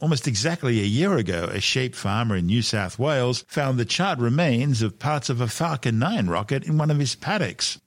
Almost 0.00 0.26
exactly 0.26 0.80
a 0.80 0.84
year 0.84 1.18
ago, 1.18 1.50
a 1.52 1.60
sheep 1.60 1.94
farmer 1.94 2.36
in 2.36 2.46
New 2.46 2.62
South 2.62 2.98
Wales 2.98 3.44
found 3.48 3.78
the 3.78 3.84
charred 3.84 4.18
remains 4.18 4.80
of 4.80 4.98
parts 4.98 5.28
of 5.28 5.42
a 5.42 5.46
Falcon 5.46 5.98
9 5.98 6.28
rocket 6.28 6.64
in 6.64 6.78
one 6.78 6.90
of 6.90 6.98
his 6.98 7.16
paddocks. 7.16 7.78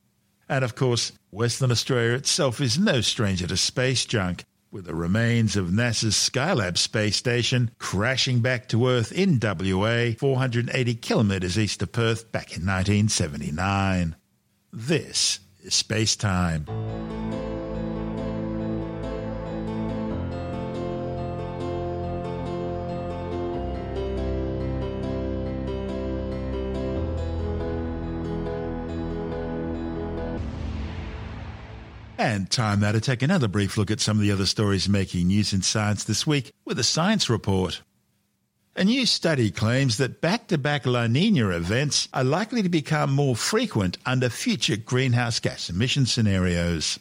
And 0.48 0.64
of 0.64 0.76
course, 0.76 1.12
Western 1.32 1.72
Australia 1.72 2.14
itself 2.14 2.62
is 2.62 2.78
no 2.78 3.02
stranger 3.02 3.48
to 3.48 3.58
space 3.58 4.06
junk, 4.06 4.46
with 4.70 4.86
the 4.86 4.94
remains 4.94 5.56
of 5.56 5.70
NASA's 5.70 6.14
Skylab 6.14 6.78
space 6.78 7.16
station 7.16 7.72
crashing 7.80 8.42
back 8.42 8.68
to 8.68 8.88
Earth 8.88 9.12
in 9.12 9.40
WA 9.42 10.12
480 10.20 10.94
kilometres 10.94 11.58
east 11.58 11.82
of 11.82 11.92
Perth 11.92 12.32
back 12.32 12.56
in 12.56 12.64
1979. 12.64 14.16
This 14.72 15.40
space 15.72 16.16
time. 16.16 16.66
And 32.18 32.50
time 32.50 32.80
now 32.80 32.94
to 32.94 33.02
take 33.02 33.22
another 33.22 33.48
brief 33.48 33.78
look 33.78 33.92
at 33.92 34.00
some 34.00 34.18
of 34.18 34.22
the 34.22 34.32
other 34.32 34.46
stories 34.46 34.88
making 34.88 35.28
news 35.28 35.52
in 35.52 35.62
science 35.62 36.04
this 36.04 36.26
week 36.26 36.52
with 36.66 36.80
a 36.80 36.84
science 36.84 37.30
report. 37.30 37.82
A 38.76 38.84
new 38.84 39.06
study 39.06 39.52
claims 39.52 39.98
that 39.98 40.20
back 40.20 40.48
to 40.48 40.58
back 40.58 40.88
La 40.88 41.06
Nina 41.06 41.50
events 41.50 42.08
are 42.12 42.24
likely 42.24 42.64
to 42.64 42.70
become 42.70 43.12
more 43.12 43.36
frequent 43.36 44.00
under 44.04 44.30
future 44.30 44.78
greenhouse 44.78 45.40
gas 45.40 45.70
emission 45.70 46.08
scenarios. 46.08 46.98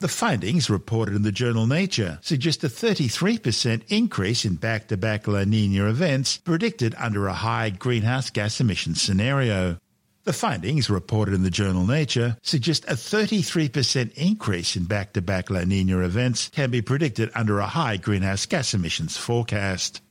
The 0.00 0.08
findings, 0.08 0.68
reported 0.68 1.14
in 1.14 1.22
the 1.22 1.32
journal 1.32 1.66
Nature, 1.66 2.18
suggest 2.20 2.62
a 2.62 2.68
33% 2.68 3.84
increase 3.88 4.44
in 4.44 4.56
back 4.56 4.88
to 4.88 4.98
back 4.98 5.26
La 5.26 5.44
Nina 5.44 5.88
events 5.88 6.36
predicted 6.36 6.94
under 6.98 7.26
a 7.26 7.32
high 7.32 7.70
greenhouse 7.70 8.28
gas 8.28 8.60
emission 8.60 8.94
scenario. 8.94 9.78
The 10.24 10.34
findings, 10.34 10.90
reported 10.90 11.32
in 11.32 11.42
the 11.42 11.50
journal 11.50 11.86
Nature, 11.86 12.36
suggest 12.42 12.84
a 12.84 12.96
33% 12.96 14.12
increase 14.12 14.76
in 14.76 14.84
back 14.84 15.14
to 15.14 15.22
back 15.22 15.48
La 15.48 15.64
Nina 15.64 16.00
events 16.00 16.50
can 16.50 16.70
be 16.70 16.82
predicted 16.82 17.30
under 17.34 17.60
a 17.60 17.66
high 17.66 17.96
greenhouse 17.96 18.44
gas 18.44 18.74
emissions 18.74 19.16
forecast. 19.16 20.02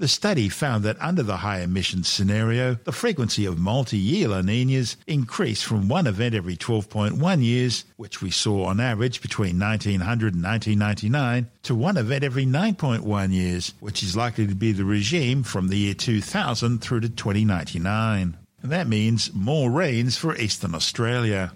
The 0.00 0.08
study 0.08 0.48
found 0.48 0.82
that 0.84 0.96
under 0.98 1.22
the 1.22 1.36
high 1.36 1.60
emissions 1.60 2.08
scenario, 2.08 2.76
the 2.84 2.90
frequency 2.90 3.44
of 3.44 3.58
multi-year 3.58 4.28
La 4.28 4.40
Ninas 4.40 4.96
increased 5.06 5.66
from 5.66 5.88
one 5.88 6.06
event 6.06 6.34
every 6.34 6.56
12.1 6.56 7.44
years, 7.44 7.84
which 7.98 8.22
we 8.22 8.30
saw 8.30 8.64
on 8.64 8.80
average 8.80 9.20
between 9.20 9.58
1900 9.58 10.32
and 10.32 10.42
1999, 10.42 11.50
to 11.64 11.74
one 11.74 11.98
event 11.98 12.24
every 12.24 12.46
9.1 12.46 13.30
years, 13.30 13.74
which 13.80 14.02
is 14.02 14.16
likely 14.16 14.46
to 14.46 14.54
be 14.54 14.72
the 14.72 14.86
regime 14.86 15.42
from 15.42 15.68
the 15.68 15.76
year 15.76 15.92
2000 15.92 16.78
through 16.80 17.00
to 17.00 17.10
2099. 17.10 18.38
And 18.62 18.72
that 18.72 18.88
means 18.88 19.34
more 19.34 19.70
rains 19.70 20.16
for 20.16 20.34
eastern 20.34 20.74
Australia. 20.74 21.52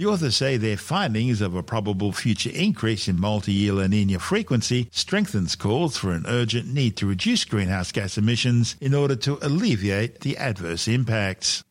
The 0.00 0.06
authors 0.06 0.36
say 0.36 0.56
their 0.56 0.78
findings 0.78 1.42
of 1.42 1.54
a 1.54 1.62
probable 1.62 2.10
future 2.12 2.48
increase 2.48 3.06
in 3.06 3.20
multi-year 3.20 3.74
La 3.74 3.86
Nina 3.86 4.18
frequency 4.18 4.88
strengthens 4.90 5.54
calls 5.56 5.98
for 5.98 6.12
an 6.12 6.24
urgent 6.26 6.72
need 6.72 6.96
to 6.96 7.06
reduce 7.06 7.44
greenhouse 7.44 7.92
gas 7.92 8.16
emissions 8.16 8.76
in 8.80 8.94
order 8.94 9.14
to 9.16 9.38
alleviate 9.42 10.20
the 10.20 10.38
adverse 10.38 10.88
impacts. 10.88 11.62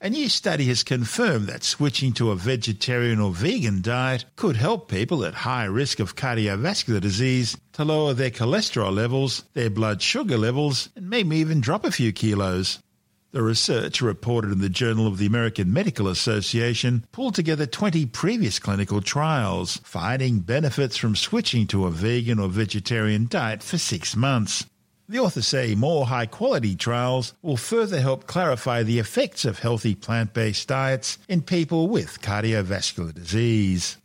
A 0.00 0.08
new 0.08 0.28
study 0.28 0.66
has 0.66 0.84
confirmed 0.84 1.48
that 1.48 1.64
switching 1.64 2.12
to 2.12 2.30
a 2.30 2.36
vegetarian 2.36 3.18
or 3.18 3.32
vegan 3.32 3.82
diet 3.82 4.24
could 4.36 4.54
help 4.54 4.88
people 4.88 5.24
at 5.24 5.34
high 5.34 5.64
risk 5.64 5.98
of 5.98 6.14
cardiovascular 6.14 7.00
disease 7.00 7.56
to 7.72 7.84
lower 7.84 8.14
their 8.14 8.30
cholesterol 8.30 8.94
levels, 8.94 9.42
their 9.54 9.70
blood 9.70 10.00
sugar 10.00 10.38
levels, 10.38 10.88
and 10.94 11.10
maybe 11.10 11.38
even 11.38 11.60
drop 11.60 11.84
a 11.84 11.90
few 11.90 12.12
kilos. 12.12 12.78
The 13.36 13.42
research, 13.42 14.00
reported 14.00 14.50
in 14.50 14.60
the 14.60 14.70
Journal 14.70 15.06
of 15.06 15.18
the 15.18 15.26
American 15.26 15.70
Medical 15.70 16.08
Association, 16.08 17.04
pulled 17.12 17.34
together 17.34 17.66
20 17.66 18.06
previous 18.06 18.58
clinical 18.58 19.02
trials, 19.02 19.78
finding 19.84 20.38
benefits 20.38 20.96
from 20.96 21.14
switching 21.14 21.66
to 21.66 21.84
a 21.84 21.90
vegan 21.90 22.38
or 22.38 22.48
vegetarian 22.48 23.26
diet 23.28 23.62
for 23.62 23.76
six 23.76 24.16
months. 24.16 24.64
The 25.06 25.18
authors 25.18 25.46
say 25.46 25.74
more 25.74 26.06
high 26.06 26.24
quality 26.24 26.74
trials 26.76 27.34
will 27.42 27.58
further 27.58 28.00
help 28.00 28.26
clarify 28.26 28.82
the 28.82 28.98
effects 28.98 29.44
of 29.44 29.58
healthy 29.58 29.94
plant 29.94 30.32
based 30.32 30.68
diets 30.68 31.18
in 31.28 31.42
people 31.42 31.88
with 31.88 32.22
cardiovascular 32.22 33.12
disease. 33.12 33.98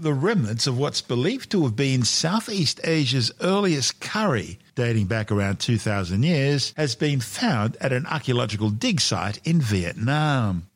The 0.00 0.14
remnants 0.14 0.68
of 0.68 0.78
what's 0.78 1.00
believed 1.00 1.50
to 1.50 1.64
have 1.64 1.74
been 1.74 2.04
Southeast 2.04 2.80
Asia's 2.84 3.32
earliest 3.40 3.98
curry, 3.98 4.60
dating 4.76 5.06
back 5.06 5.32
around 5.32 5.58
2,000 5.58 6.22
years, 6.22 6.72
has 6.76 6.94
been 6.94 7.18
found 7.18 7.76
at 7.80 7.92
an 7.92 8.06
archaeological 8.06 8.70
dig 8.70 9.00
site 9.00 9.40
in 9.44 9.60
Vietnam. 9.60 10.68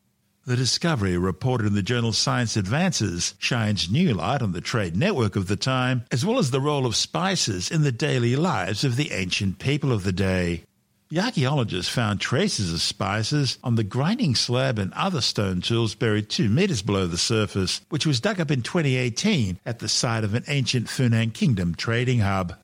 The 0.45 0.57
discovery, 0.57 1.17
reported 1.17 1.69
in 1.69 1.75
the 1.75 1.85
journal 1.85 2.13
Science 2.13 2.57
Advances, 2.57 3.35
shines 3.39 3.89
new 3.89 4.13
light 4.13 4.43
on 4.43 4.51
the 4.51 4.61
trade 4.61 4.97
network 4.97 5.37
of 5.37 5.47
the 5.47 5.55
time, 5.55 6.05
as 6.11 6.27
well 6.27 6.41
as 6.41 6.51
the 6.51 6.61
role 6.61 6.85
of 6.85 6.97
spices 6.97 7.71
in 7.71 7.83
the 7.83 7.93
daily 7.93 8.35
lives 8.35 8.83
of 8.83 8.97
the 8.97 9.13
ancient 9.13 9.61
people 9.61 9.93
of 9.93 10.03
the 10.03 10.11
day. 10.11 10.65
The 11.13 11.21
archaeologists 11.21 11.93
found 11.93 12.23
traces 12.23 12.73
of 12.73 12.81
spices 12.81 13.59
on 13.63 13.75
the 13.75 13.85
grinding 13.85 14.35
slab 14.35 14.79
and 14.79 14.95
other 14.95 15.21
stone 15.21 15.61
tools 15.61 15.95
buried 15.95 16.31
two 16.31 16.49
metres 16.49 16.81
below 16.81 17.07
the 17.07 17.19
surface, 17.19 17.83
which 17.91 18.07
was 18.07 18.19
dug 18.19 18.41
up 18.41 18.51
in 18.51 18.63
2018 18.63 19.59
at 19.67 19.81
the 19.81 19.91
site 19.91 20.25
of 20.25 20.33
an 20.33 20.45
ancient 20.49 20.87
Funan 20.87 21.35
Kingdom 21.35 21.75
trading 21.75 22.21
hub. 22.21 22.55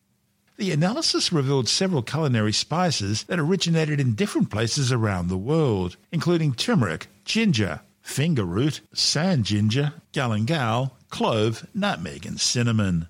The 0.57 0.73
analysis 0.73 1.31
revealed 1.31 1.69
several 1.69 2.01
culinary 2.01 2.55
spices 2.55 3.25
that 3.25 3.39
originated 3.39 4.01
in 4.01 4.15
different 4.15 4.49
places 4.49 4.91
around 4.91 5.29
the 5.29 5.37
world, 5.37 5.99
including 6.11 6.55
turmeric, 6.55 7.09
ginger, 7.27 7.83
finger 8.01 8.47
root, 8.47 8.81
sand 8.95 9.45
ginger, 9.45 9.93
galangal, 10.15 10.93
clove, 11.11 11.67
nutmeg, 11.75 12.25
and 12.25 12.41
cinnamon. 12.41 13.09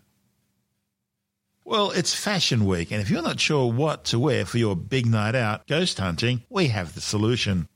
Well, 1.69 1.91
it's 1.91 2.15
Fashion 2.15 2.65
Week, 2.65 2.91
and 2.91 3.03
if 3.03 3.11
you're 3.11 3.21
not 3.21 3.39
sure 3.39 3.71
what 3.71 4.05
to 4.05 4.19
wear 4.19 4.47
for 4.47 4.57
your 4.57 4.75
big 4.75 5.05
night 5.05 5.35
out 5.35 5.67
ghost 5.67 5.99
hunting, 5.99 6.43
we 6.49 6.69
have 6.69 6.95
the 6.95 7.03
solution. 7.03 7.69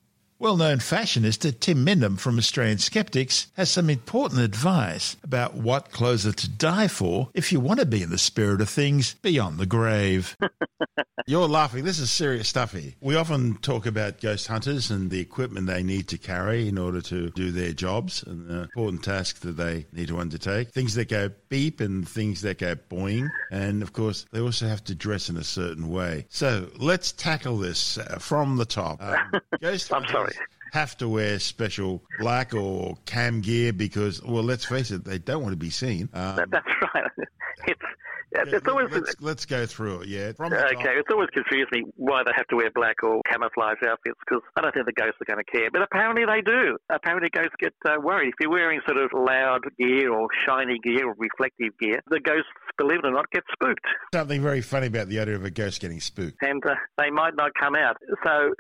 Well 0.42 0.56
known 0.56 0.78
fashionista 0.78 1.60
Tim 1.60 1.86
Mendham 1.86 2.18
from 2.18 2.36
Australian 2.36 2.78
Skeptics 2.78 3.46
has 3.54 3.70
some 3.70 3.88
important 3.88 4.40
advice 4.40 5.16
about 5.22 5.54
what 5.54 5.92
clothes 5.92 6.26
are 6.26 6.32
to 6.32 6.50
die 6.50 6.88
for 6.88 7.30
if 7.32 7.52
you 7.52 7.60
want 7.60 7.78
to 7.78 7.86
be 7.86 8.02
in 8.02 8.10
the 8.10 8.18
spirit 8.18 8.60
of 8.60 8.68
things 8.68 9.14
beyond 9.22 9.58
the 9.58 9.66
grave. 9.66 10.36
You're 11.28 11.46
laughing. 11.46 11.84
This 11.84 12.00
is 12.00 12.10
serious 12.10 12.48
stuff 12.48 12.72
here. 12.72 12.92
We 13.00 13.14
often 13.14 13.54
talk 13.58 13.86
about 13.86 14.20
ghost 14.20 14.48
hunters 14.48 14.90
and 14.90 15.12
the 15.12 15.20
equipment 15.20 15.68
they 15.68 15.84
need 15.84 16.08
to 16.08 16.18
carry 16.18 16.68
in 16.68 16.76
order 16.76 17.00
to 17.02 17.30
do 17.30 17.52
their 17.52 17.72
jobs 17.72 18.24
and 18.24 18.48
the 18.48 18.62
important 18.62 19.04
tasks 19.04 19.38
that 19.40 19.56
they 19.56 19.86
need 19.92 20.08
to 20.08 20.18
undertake. 20.18 20.70
Things 20.70 20.96
that 20.96 21.08
go 21.08 21.30
beep 21.50 21.80
and 21.80 22.08
things 22.08 22.42
that 22.42 22.58
go 22.58 22.74
boing. 22.74 23.30
And 23.52 23.80
of 23.80 23.92
course, 23.92 24.26
they 24.32 24.40
also 24.40 24.66
have 24.66 24.82
to 24.84 24.96
dress 24.96 25.28
in 25.28 25.36
a 25.36 25.44
certain 25.44 25.88
way. 25.88 26.26
So 26.30 26.68
let's 26.78 27.12
tackle 27.12 27.58
this 27.58 27.98
uh, 27.98 28.18
from 28.18 28.56
the 28.56 28.66
top. 28.66 29.00
Um, 29.00 29.30
ghost 29.60 29.92
I'm 29.92 30.06
sorry 30.06 30.31
have 30.72 30.96
to 30.96 31.08
wear 31.08 31.38
special 31.38 32.02
black 32.18 32.54
or 32.54 32.96
cam 33.04 33.42
gear 33.42 33.72
because, 33.72 34.22
well, 34.22 34.42
let's 34.42 34.64
face 34.64 34.90
it, 34.90 35.04
they 35.04 35.18
don't 35.18 35.42
want 35.42 35.52
to 35.52 35.58
be 35.58 35.70
seen. 35.70 36.08
Um, 36.14 36.40
that's 36.50 36.66
right. 36.94 37.10
It's 37.66 37.82
it's 38.34 38.66
always 38.66 38.88
let's, 38.90 39.14
let's, 39.20 39.46
go 39.46 39.66
through 39.66 40.02
it. 40.02 40.08
Yeah. 40.08 40.32
okay. 40.40 40.94
It's 40.96 41.08
always 41.12 41.28
confused 41.30 41.70
me 41.70 41.84
why 41.96 42.22
they 42.24 42.30
have 42.34 42.46
to 42.48 42.56
wear 42.56 42.70
black 42.74 43.02
or 43.02 43.20
camouflage 43.30 43.76
outfits 43.86 44.18
because 44.26 44.42
I 44.56 44.62
don't 44.62 44.72
think 44.72 44.86
the 44.86 44.92
ghosts 44.92 45.18
are 45.20 45.34
going 45.34 45.44
to 45.44 45.52
care, 45.52 45.70
but 45.70 45.82
apparently 45.82 46.24
they 46.24 46.40
do. 46.40 46.78
Apparently 46.90 47.28
ghosts 47.28 47.54
get 47.60 47.74
uh, 47.86 48.00
worried 48.00 48.28
if 48.28 48.34
you're 48.40 48.50
wearing 48.50 48.80
sort 48.86 48.96
of 48.96 49.10
loud 49.12 49.60
gear 49.78 50.12
or 50.12 50.28
shiny 50.46 50.78
gear 50.82 51.08
or 51.08 51.14
reflective 51.18 51.78
gear. 51.78 52.00
The 52.08 52.20
ghosts, 52.20 52.48
believe 52.78 53.00
it 53.00 53.06
or 53.06 53.12
not, 53.12 53.30
get 53.32 53.44
spooked. 53.52 53.84
Something 54.14 54.42
very 54.42 54.62
funny 54.62 54.86
about 54.86 55.08
the 55.08 55.20
idea 55.20 55.34
of 55.34 55.44
a 55.44 55.50
ghost 55.50 55.80
getting 55.80 56.00
spooked, 56.00 56.38
and 56.40 56.64
uh, 56.64 56.74
they 56.96 57.10
might 57.10 57.36
not 57.36 57.50
come 57.60 57.74
out. 57.74 57.96
So 58.24 58.54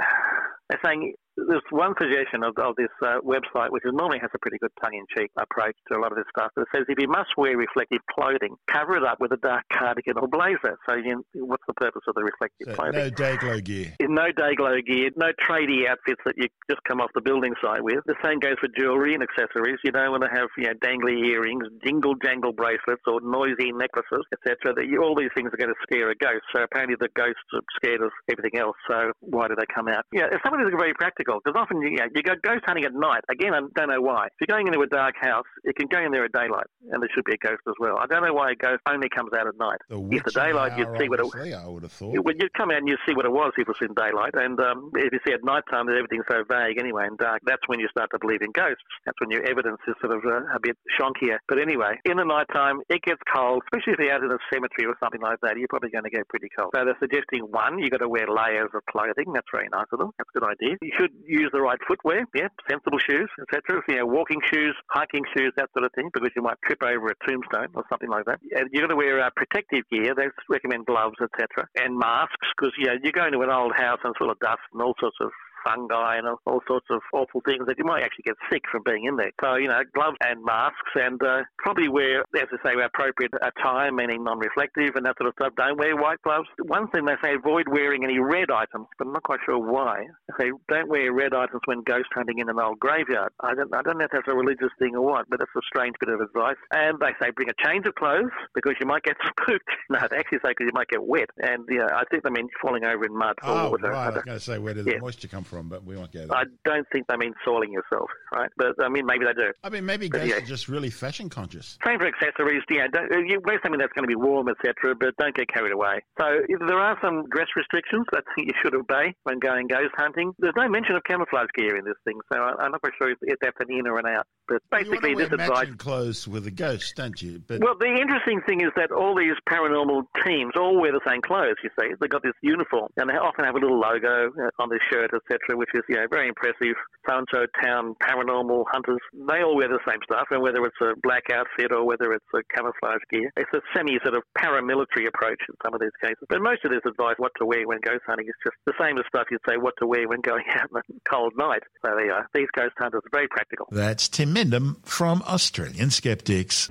they're 0.68 0.80
saying 0.84 1.14
there's 1.36 1.64
one 1.70 1.94
suggestion 2.00 2.44
of, 2.44 2.52
of 2.58 2.76
this 2.76 2.92
uh, 3.02 3.18
website, 3.24 3.70
which 3.70 3.84
is 3.84 3.92
normally 3.94 4.18
has 4.20 4.30
a 4.34 4.38
pretty 4.38 4.58
good 4.58 4.72
tongue-in-cheek 4.82 5.30
approach 5.40 5.76
to 5.88 5.96
a 5.96 6.00
lot 6.00 6.12
of 6.12 6.18
this 6.18 6.28
stuff. 6.36 6.52
It 6.56 6.68
says 6.74 6.84
if 6.88 6.98
you 7.00 7.08
must 7.08 7.30
wear 7.36 7.56
reflective 7.56 8.00
clothing, 8.12 8.54
cover 8.68 8.96
it 8.96 9.04
up 9.04 9.18
with 9.20 9.32
a 9.32 9.38
dark 9.38 9.64
cardigan 9.72 10.18
or 10.18 10.28
blazer. 10.28 10.76
So 10.88 10.94
you, 10.96 11.24
what's 11.34 11.64
the 11.66 11.74
purpose 11.74 12.02
of 12.06 12.14
the 12.14 12.22
reflective 12.22 12.68
so 12.68 12.74
clothing? 12.74 13.00
No 13.00 13.10
day 13.10 13.36
glow 13.36 13.60
gear. 13.60 13.96
No 14.12 14.28
day 14.30 14.54
glow 14.54 14.76
gear. 14.84 15.10
No 15.16 15.32
tradie 15.40 15.88
outfits 15.88 16.20
that 16.26 16.34
you 16.36 16.46
just 16.68 16.84
come 16.84 17.00
off 17.00 17.08
the 17.14 17.22
building 17.22 17.54
site 17.64 17.82
with. 17.82 18.04
The 18.04 18.14
same 18.22 18.40
goes 18.40 18.60
for 18.60 18.68
jewellery 18.76 19.14
and 19.14 19.24
accessories. 19.24 19.78
You 19.84 19.90
don't 19.90 20.10
want 20.10 20.22
to 20.22 20.28
have 20.28 20.48
you 20.58 20.68
know 20.68 20.76
dangly 20.84 21.16
earrings, 21.32 21.64
jingle 21.82 22.14
jangle 22.22 22.52
bracelets, 22.52 23.00
or 23.06 23.20
noisy 23.24 23.72
necklaces, 23.72 24.20
etc. 24.36 24.76
That 24.76 24.84
all 25.00 25.16
these 25.16 25.32
things 25.34 25.48
are 25.48 25.56
going 25.56 25.72
to 25.72 25.80
scare 25.88 26.10
a 26.10 26.14
ghost. 26.14 26.44
So 26.54 26.62
apparently 26.62 26.96
the 27.00 27.08
ghosts 27.16 27.40
are 27.56 27.64
scared 27.80 28.02
of 28.02 28.12
everything 28.28 28.60
else. 28.60 28.76
So 28.86 29.12
why 29.20 29.48
do 29.48 29.56
they 29.56 29.66
come 29.72 29.88
out? 29.88 30.04
Yeah, 30.12 30.28
some 30.44 30.52
of 30.52 30.60
these 30.60 30.68
are 30.68 30.78
very 30.78 30.92
practical 30.92 31.21
because 31.26 31.58
often 31.58 31.80
you, 31.82 31.96
know, 31.96 32.06
you 32.14 32.22
go 32.22 32.34
ghost 32.42 32.64
hunting 32.66 32.84
at 32.84 32.94
night. 32.94 33.22
Again, 33.30 33.54
I 33.54 33.60
don't 33.74 33.88
know 33.88 34.00
why. 34.00 34.26
If 34.26 34.46
you're 34.48 34.54
going 34.54 34.66
into 34.66 34.80
a 34.80 34.86
dark 34.86 35.14
house, 35.20 35.46
you 35.64 35.72
can 35.74 35.86
go 35.86 36.00
in 36.00 36.12
there 36.12 36.24
at 36.24 36.32
daylight, 36.32 36.66
and 36.90 37.02
there 37.02 37.08
should 37.14 37.24
be 37.24 37.34
a 37.34 37.42
ghost 37.42 37.62
as 37.68 37.74
well. 37.78 37.98
I 37.98 38.06
don't 38.06 38.24
know 38.24 38.34
why 38.34 38.52
a 38.52 38.56
ghost 38.56 38.82
only 38.88 39.08
comes 39.08 39.30
out 39.32 39.46
at 39.46 39.56
night. 39.58 39.78
The 39.88 39.98
if 40.10 40.24
the 40.24 40.32
daylight, 40.32 40.78
you'd 40.78 40.92
see 40.98 41.08
what 41.08 41.20
it. 41.20 41.26
Was. 41.26 41.34
I 41.36 41.66
would 41.68 41.82
have 41.82 41.92
thought. 41.92 42.16
Well, 42.24 42.34
you'd 42.34 42.54
come 42.54 42.70
out 42.70 42.78
and 42.78 42.88
you'd 42.88 43.02
see 43.06 43.14
what 43.14 43.26
it 43.26 43.32
was 43.32 43.52
if 43.56 43.62
it 43.62 43.68
was 43.68 43.82
in 43.82 43.94
daylight, 43.94 44.34
and 44.34 44.58
um, 44.60 44.90
if 44.94 45.12
you 45.12 45.20
see 45.26 45.32
at 45.32 45.44
night 45.44 45.64
time, 45.70 45.88
everything's 45.88 46.26
so 46.30 46.42
vague 46.48 46.78
anyway 46.78 47.06
and 47.06 47.18
dark. 47.18 47.40
That's 47.44 47.62
when 47.66 47.80
you 47.80 47.88
start 47.90 48.10
to 48.12 48.18
believe 48.18 48.42
in 48.42 48.52
ghosts. 48.52 48.82
That's 49.04 49.18
when 49.20 49.30
your 49.30 49.44
evidence 49.44 49.78
is 49.86 49.94
sort 50.00 50.16
of 50.16 50.24
uh, 50.24 50.48
a 50.54 50.60
bit 50.60 50.76
shonkier. 50.98 51.38
But 51.48 51.60
anyway, 51.60 51.98
in 52.04 52.16
the 52.16 52.24
night 52.24 52.46
time, 52.52 52.80
it 52.88 53.02
gets 53.02 53.20
cold, 53.28 53.62
especially 53.66 53.94
if 53.94 53.98
you're 54.00 54.12
out 54.12 54.24
in 54.24 54.30
a 54.30 54.38
cemetery 54.52 54.86
or 54.86 54.96
something 55.02 55.20
like 55.20 55.38
that. 55.42 55.56
You're 55.58 55.70
probably 55.70 55.90
going 55.90 56.04
to 56.04 56.10
get 56.10 56.26
pretty 56.28 56.48
cold. 56.56 56.72
So 56.74 56.84
they're 56.84 56.98
suggesting 57.00 57.46
one, 57.50 57.78
you've 57.78 57.92
got 57.92 58.02
to 58.02 58.08
wear 58.08 58.26
layers 58.26 58.70
of 58.74 58.82
clothing. 58.90 59.32
That's 59.32 59.48
very 59.52 59.68
nice 59.70 59.88
of 59.92 59.98
them. 59.98 60.10
That's 60.18 60.30
a 60.34 60.38
good 60.38 60.48
idea. 60.48 60.76
You 60.80 60.92
should 60.98 61.11
use 61.26 61.50
the 61.52 61.60
right 61.60 61.78
footwear. 61.86 62.24
Yeah, 62.34 62.48
sensible 62.68 62.98
shoes, 62.98 63.30
etc. 63.40 63.82
You 63.88 63.96
know, 63.96 64.06
walking 64.06 64.40
shoes, 64.50 64.74
hiking 64.88 65.24
shoes, 65.36 65.52
that 65.56 65.70
sort 65.72 65.84
of 65.84 65.92
thing, 65.92 66.10
because 66.12 66.30
you 66.34 66.42
might 66.42 66.60
trip 66.64 66.82
over 66.82 67.08
a 67.08 67.14
tombstone 67.26 67.68
or 67.74 67.84
something 67.88 68.08
like 68.08 68.24
that. 68.26 68.40
And 68.56 68.68
You're 68.72 68.86
going 68.86 68.90
to 68.90 68.96
wear 68.96 69.20
uh, 69.20 69.30
protective 69.36 69.84
gear. 69.90 70.14
They 70.14 70.28
recommend 70.48 70.86
gloves, 70.86 71.16
etc., 71.22 71.68
and 71.76 71.98
masks, 71.98 72.48
because 72.56 72.72
you 72.78 72.86
know, 72.86 72.94
you 73.02 73.12
go 73.12 73.26
into 73.26 73.40
an 73.40 73.50
old 73.50 73.72
house 73.76 73.98
and 74.04 74.10
it's 74.10 74.18
full 74.18 74.30
of 74.30 74.38
dust 74.40 74.60
and 74.72 74.82
all 74.82 74.94
sorts 75.00 75.16
of 75.20 75.30
fungi 75.64 76.16
and 76.16 76.26
all 76.46 76.60
sorts 76.66 76.86
of 76.90 77.00
awful 77.12 77.40
things 77.44 77.66
that 77.66 77.78
you 77.78 77.84
might 77.84 78.02
actually 78.02 78.24
get 78.24 78.36
sick 78.50 78.62
from 78.70 78.82
being 78.84 79.04
in 79.04 79.16
there. 79.16 79.32
So, 79.40 79.56
you 79.56 79.68
know, 79.68 79.80
gloves 79.94 80.16
and 80.20 80.44
masks 80.44 80.92
and 80.94 81.20
uh, 81.22 81.42
probably 81.58 81.88
wear, 81.88 82.20
as 82.36 82.48
I 82.52 82.58
say, 82.62 82.72
appropriate 82.82 83.32
attire, 83.40 83.92
meaning 83.92 84.24
non-reflective 84.24 84.96
and 84.96 85.06
that 85.06 85.16
sort 85.18 85.28
of 85.28 85.34
stuff. 85.38 85.54
Don't 85.56 85.78
wear 85.78 85.96
white 85.96 86.20
gloves. 86.22 86.48
One 86.66 86.88
thing 86.88 87.04
they 87.04 87.16
say, 87.22 87.34
avoid 87.34 87.68
wearing 87.68 88.04
any 88.04 88.18
red 88.18 88.50
items, 88.50 88.86
but 88.98 89.06
I'm 89.06 89.12
not 89.12 89.22
quite 89.22 89.40
sure 89.44 89.58
why. 89.58 90.06
They 90.28 90.44
say, 90.46 90.50
don't 90.68 90.88
wear 90.88 91.12
red 91.12 91.34
items 91.34 91.60
when 91.66 91.82
ghost 91.82 92.08
hunting 92.14 92.38
in 92.38 92.48
an 92.48 92.58
old 92.58 92.78
graveyard. 92.78 93.32
I 93.40 93.54
don't, 93.54 93.74
I 93.74 93.82
don't 93.82 93.98
know 93.98 94.04
if 94.04 94.10
that's 94.12 94.28
a 94.28 94.34
religious 94.34 94.72
thing 94.78 94.96
or 94.96 95.02
what, 95.02 95.26
but 95.28 95.38
that's 95.40 95.50
a 95.56 95.64
strange 95.66 95.94
bit 96.00 96.08
of 96.08 96.20
advice. 96.20 96.56
And 96.72 96.98
they 97.00 97.12
say, 97.20 97.30
bring 97.30 97.48
a 97.48 97.66
change 97.66 97.86
of 97.86 97.94
clothes 97.94 98.32
because 98.54 98.74
you 98.80 98.86
might 98.86 99.02
get 99.02 99.16
spooked. 99.40 99.68
no, 99.90 99.98
they 100.10 100.16
actually 100.16 100.38
say 100.44 100.50
because 100.50 100.66
you 100.66 100.74
might 100.74 100.88
get 100.88 101.02
wet. 101.02 101.30
And 101.38 101.64
yeah, 101.70 101.88
I 101.94 102.04
think 102.10 102.24
they 102.24 102.30
mean 102.30 102.48
falling 102.60 102.84
over 102.84 103.04
in 103.04 103.16
mud. 103.16 103.36
Oh, 103.42 103.70
or 103.70 103.76
right. 103.76 103.94
I 103.94 104.10
was 104.10 104.22
going 104.24 104.38
to 104.38 104.44
say, 104.44 104.58
where 104.58 104.74
did 104.74 104.86
yeah. 104.86 104.94
the 104.94 105.00
moisture 105.00 105.28
come 105.28 105.44
from? 105.44 105.51
From, 105.52 105.68
but 105.68 105.84
we 105.84 105.96
won't 105.96 106.10
go 106.12 106.26
there. 106.26 106.36
I 106.36 106.44
don't 106.64 106.86
think 106.92 107.06
they 107.08 107.16
mean 107.16 107.34
soiling 107.44 107.72
yourself, 107.72 108.08
right? 108.32 108.50
But 108.56 108.72
I 108.82 108.88
mean, 108.88 109.04
maybe 109.04 109.26
they 109.26 109.34
do. 109.34 109.52
I 109.62 109.68
mean, 109.68 109.84
maybe 109.84 110.08
guys 110.08 110.28
yeah. 110.28 110.36
are 110.36 110.40
just 110.40 110.68
really 110.68 110.88
fashion 110.88 111.28
conscious. 111.28 111.76
Same 111.84 111.98
for 111.98 112.06
accessories. 112.06 112.62
Yeah, 112.70 112.86
you 113.26 113.38
wear 113.44 113.60
something 113.62 113.78
that's 113.78 113.92
going 113.92 114.08
to 114.08 114.08
be 114.08 114.16
warm, 114.16 114.48
etc. 114.48 114.96
But 114.98 115.14
don't 115.18 115.36
get 115.36 115.52
carried 115.52 115.72
away. 115.72 116.00
So 116.18 116.40
there 116.48 116.78
are 116.80 116.96
some 117.04 117.28
dress 117.28 117.48
restrictions 117.54 118.06
that 118.12 118.24
you 118.38 118.52
should 118.64 118.74
obey 118.74 119.14
when 119.24 119.38
going 119.38 119.68
ghost 119.68 119.92
hunting. 119.96 120.32
There's 120.38 120.56
no 120.56 120.68
mention 120.68 120.96
of 120.96 121.04
camouflage 121.04 121.52
gear 121.54 121.76
in 121.76 121.84
this 121.84 122.00
thing, 122.04 122.18
so 122.32 122.40
I'm 122.40 122.72
not 122.72 122.80
quite 122.80 122.94
sure 122.96 123.10
if 123.10 123.38
that's 123.42 123.56
an 123.60 123.68
in 123.68 123.86
or 123.86 123.98
an 123.98 124.06
out. 124.06 124.26
But 124.48 124.62
basically, 124.70 125.10
you 125.10 125.16
want 125.16 125.30
to 125.30 125.36
this 125.36 125.48
advice. 125.48 125.68
clothes 125.76 126.26
with 126.26 126.46
a 126.46 126.50
ghost, 126.50 126.96
don't 126.96 127.20
you? 127.20 127.42
But 127.46 127.60
well, 127.60 127.76
the 127.78 127.92
interesting 127.92 128.40
thing 128.48 128.62
is 128.62 128.70
that 128.76 128.90
all 128.90 129.14
these 129.14 129.36
paranormal 129.48 130.04
teams 130.24 130.52
all 130.56 130.80
wear 130.80 130.92
the 130.92 131.04
same 131.06 131.20
clothes. 131.20 131.56
You 131.62 131.70
see, 131.78 131.92
they've 132.00 132.10
got 132.10 132.22
this 132.22 132.32
uniform, 132.42 132.88
and 132.96 133.10
they 133.10 133.14
often 133.14 133.44
have 133.44 133.54
a 133.54 133.58
little 133.58 133.78
logo 133.78 134.32
uh, 134.32 134.62
on 134.62 134.70
their 134.70 134.80
shirt, 134.90 135.12
etc 135.12 135.41
etc., 135.42 135.58
which 135.58 135.70
is 135.74 135.82
you 135.88 135.96
know 135.96 136.06
very 136.10 136.28
impressive. 136.28 136.76
So 137.08 137.46
town 137.62 137.94
paranormal 138.00 138.64
hunters, 138.70 139.00
they 139.12 139.42
all 139.42 139.56
wear 139.56 139.68
the 139.68 139.80
same 139.86 139.98
stuff, 140.04 140.28
and 140.30 140.40
whether 140.42 140.64
it's 140.64 140.76
a 140.80 140.94
black 141.02 141.24
outfit 141.32 141.72
or 141.72 141.84
whether 141.84 142.12
it's 142.12 142.24
a 142.34 142.42
camouflage 142.54 143.02
gear, 143.10 143.30
it's 143.36 143.50
a 143.54 143.60
semi 143.74 143.98
sort 144.02 144.14
of 144.14 144.22
paramilitary 144.38 145.08
approach 145.08 145.40
in 145.48 145.54
some 145.64 145.74
of 145.74 145.80
these 145.80 145.94
cases. 146.00 146.22
But 146.28 146.40
most 146.40 146.64
of 146.64 146.70
this 146.70 146.80
advice 146.86 147.14
what 147.18 147.32
to 147.38 147.46
wear 147.46 147.66
when 147.66 147.80
ghost 147.82 148.02
hunting 148.06 148.28
is 148.28 148.34
just 148.44 148.56
the 148.66 148.74
same 148.80 148.98
as 148.98 149.04
stuff 149.08 149.26
you'd 149.30 149.40
say 149.48 149.56
what 149.56 149.74
to 149.78 149.86
wear 149.86 150.08
when 150.08 150.20
going 150.20 150.44
out 150.54 150.70
in 150.70 150.76
a 150.78 151.10
cold 151.10 151.32
night. 151.36 151.62
So 151.84 151.90
there 151.90 152.06
you 152.06 152.12
are. 152.12 152.28
These 152.34 152.48
ghost 152.54 152.74
hunters 152.78 153.02
are 153.04 153.12
very 153.12 153.28
practical. 153.28 153.66
That's 153.70 154.08
Tim 154.08 154.34
Mendham 154.34 154.76
from 154.84 155.22
Australian 155.26 155.90
Skeptics. 155.90 156.70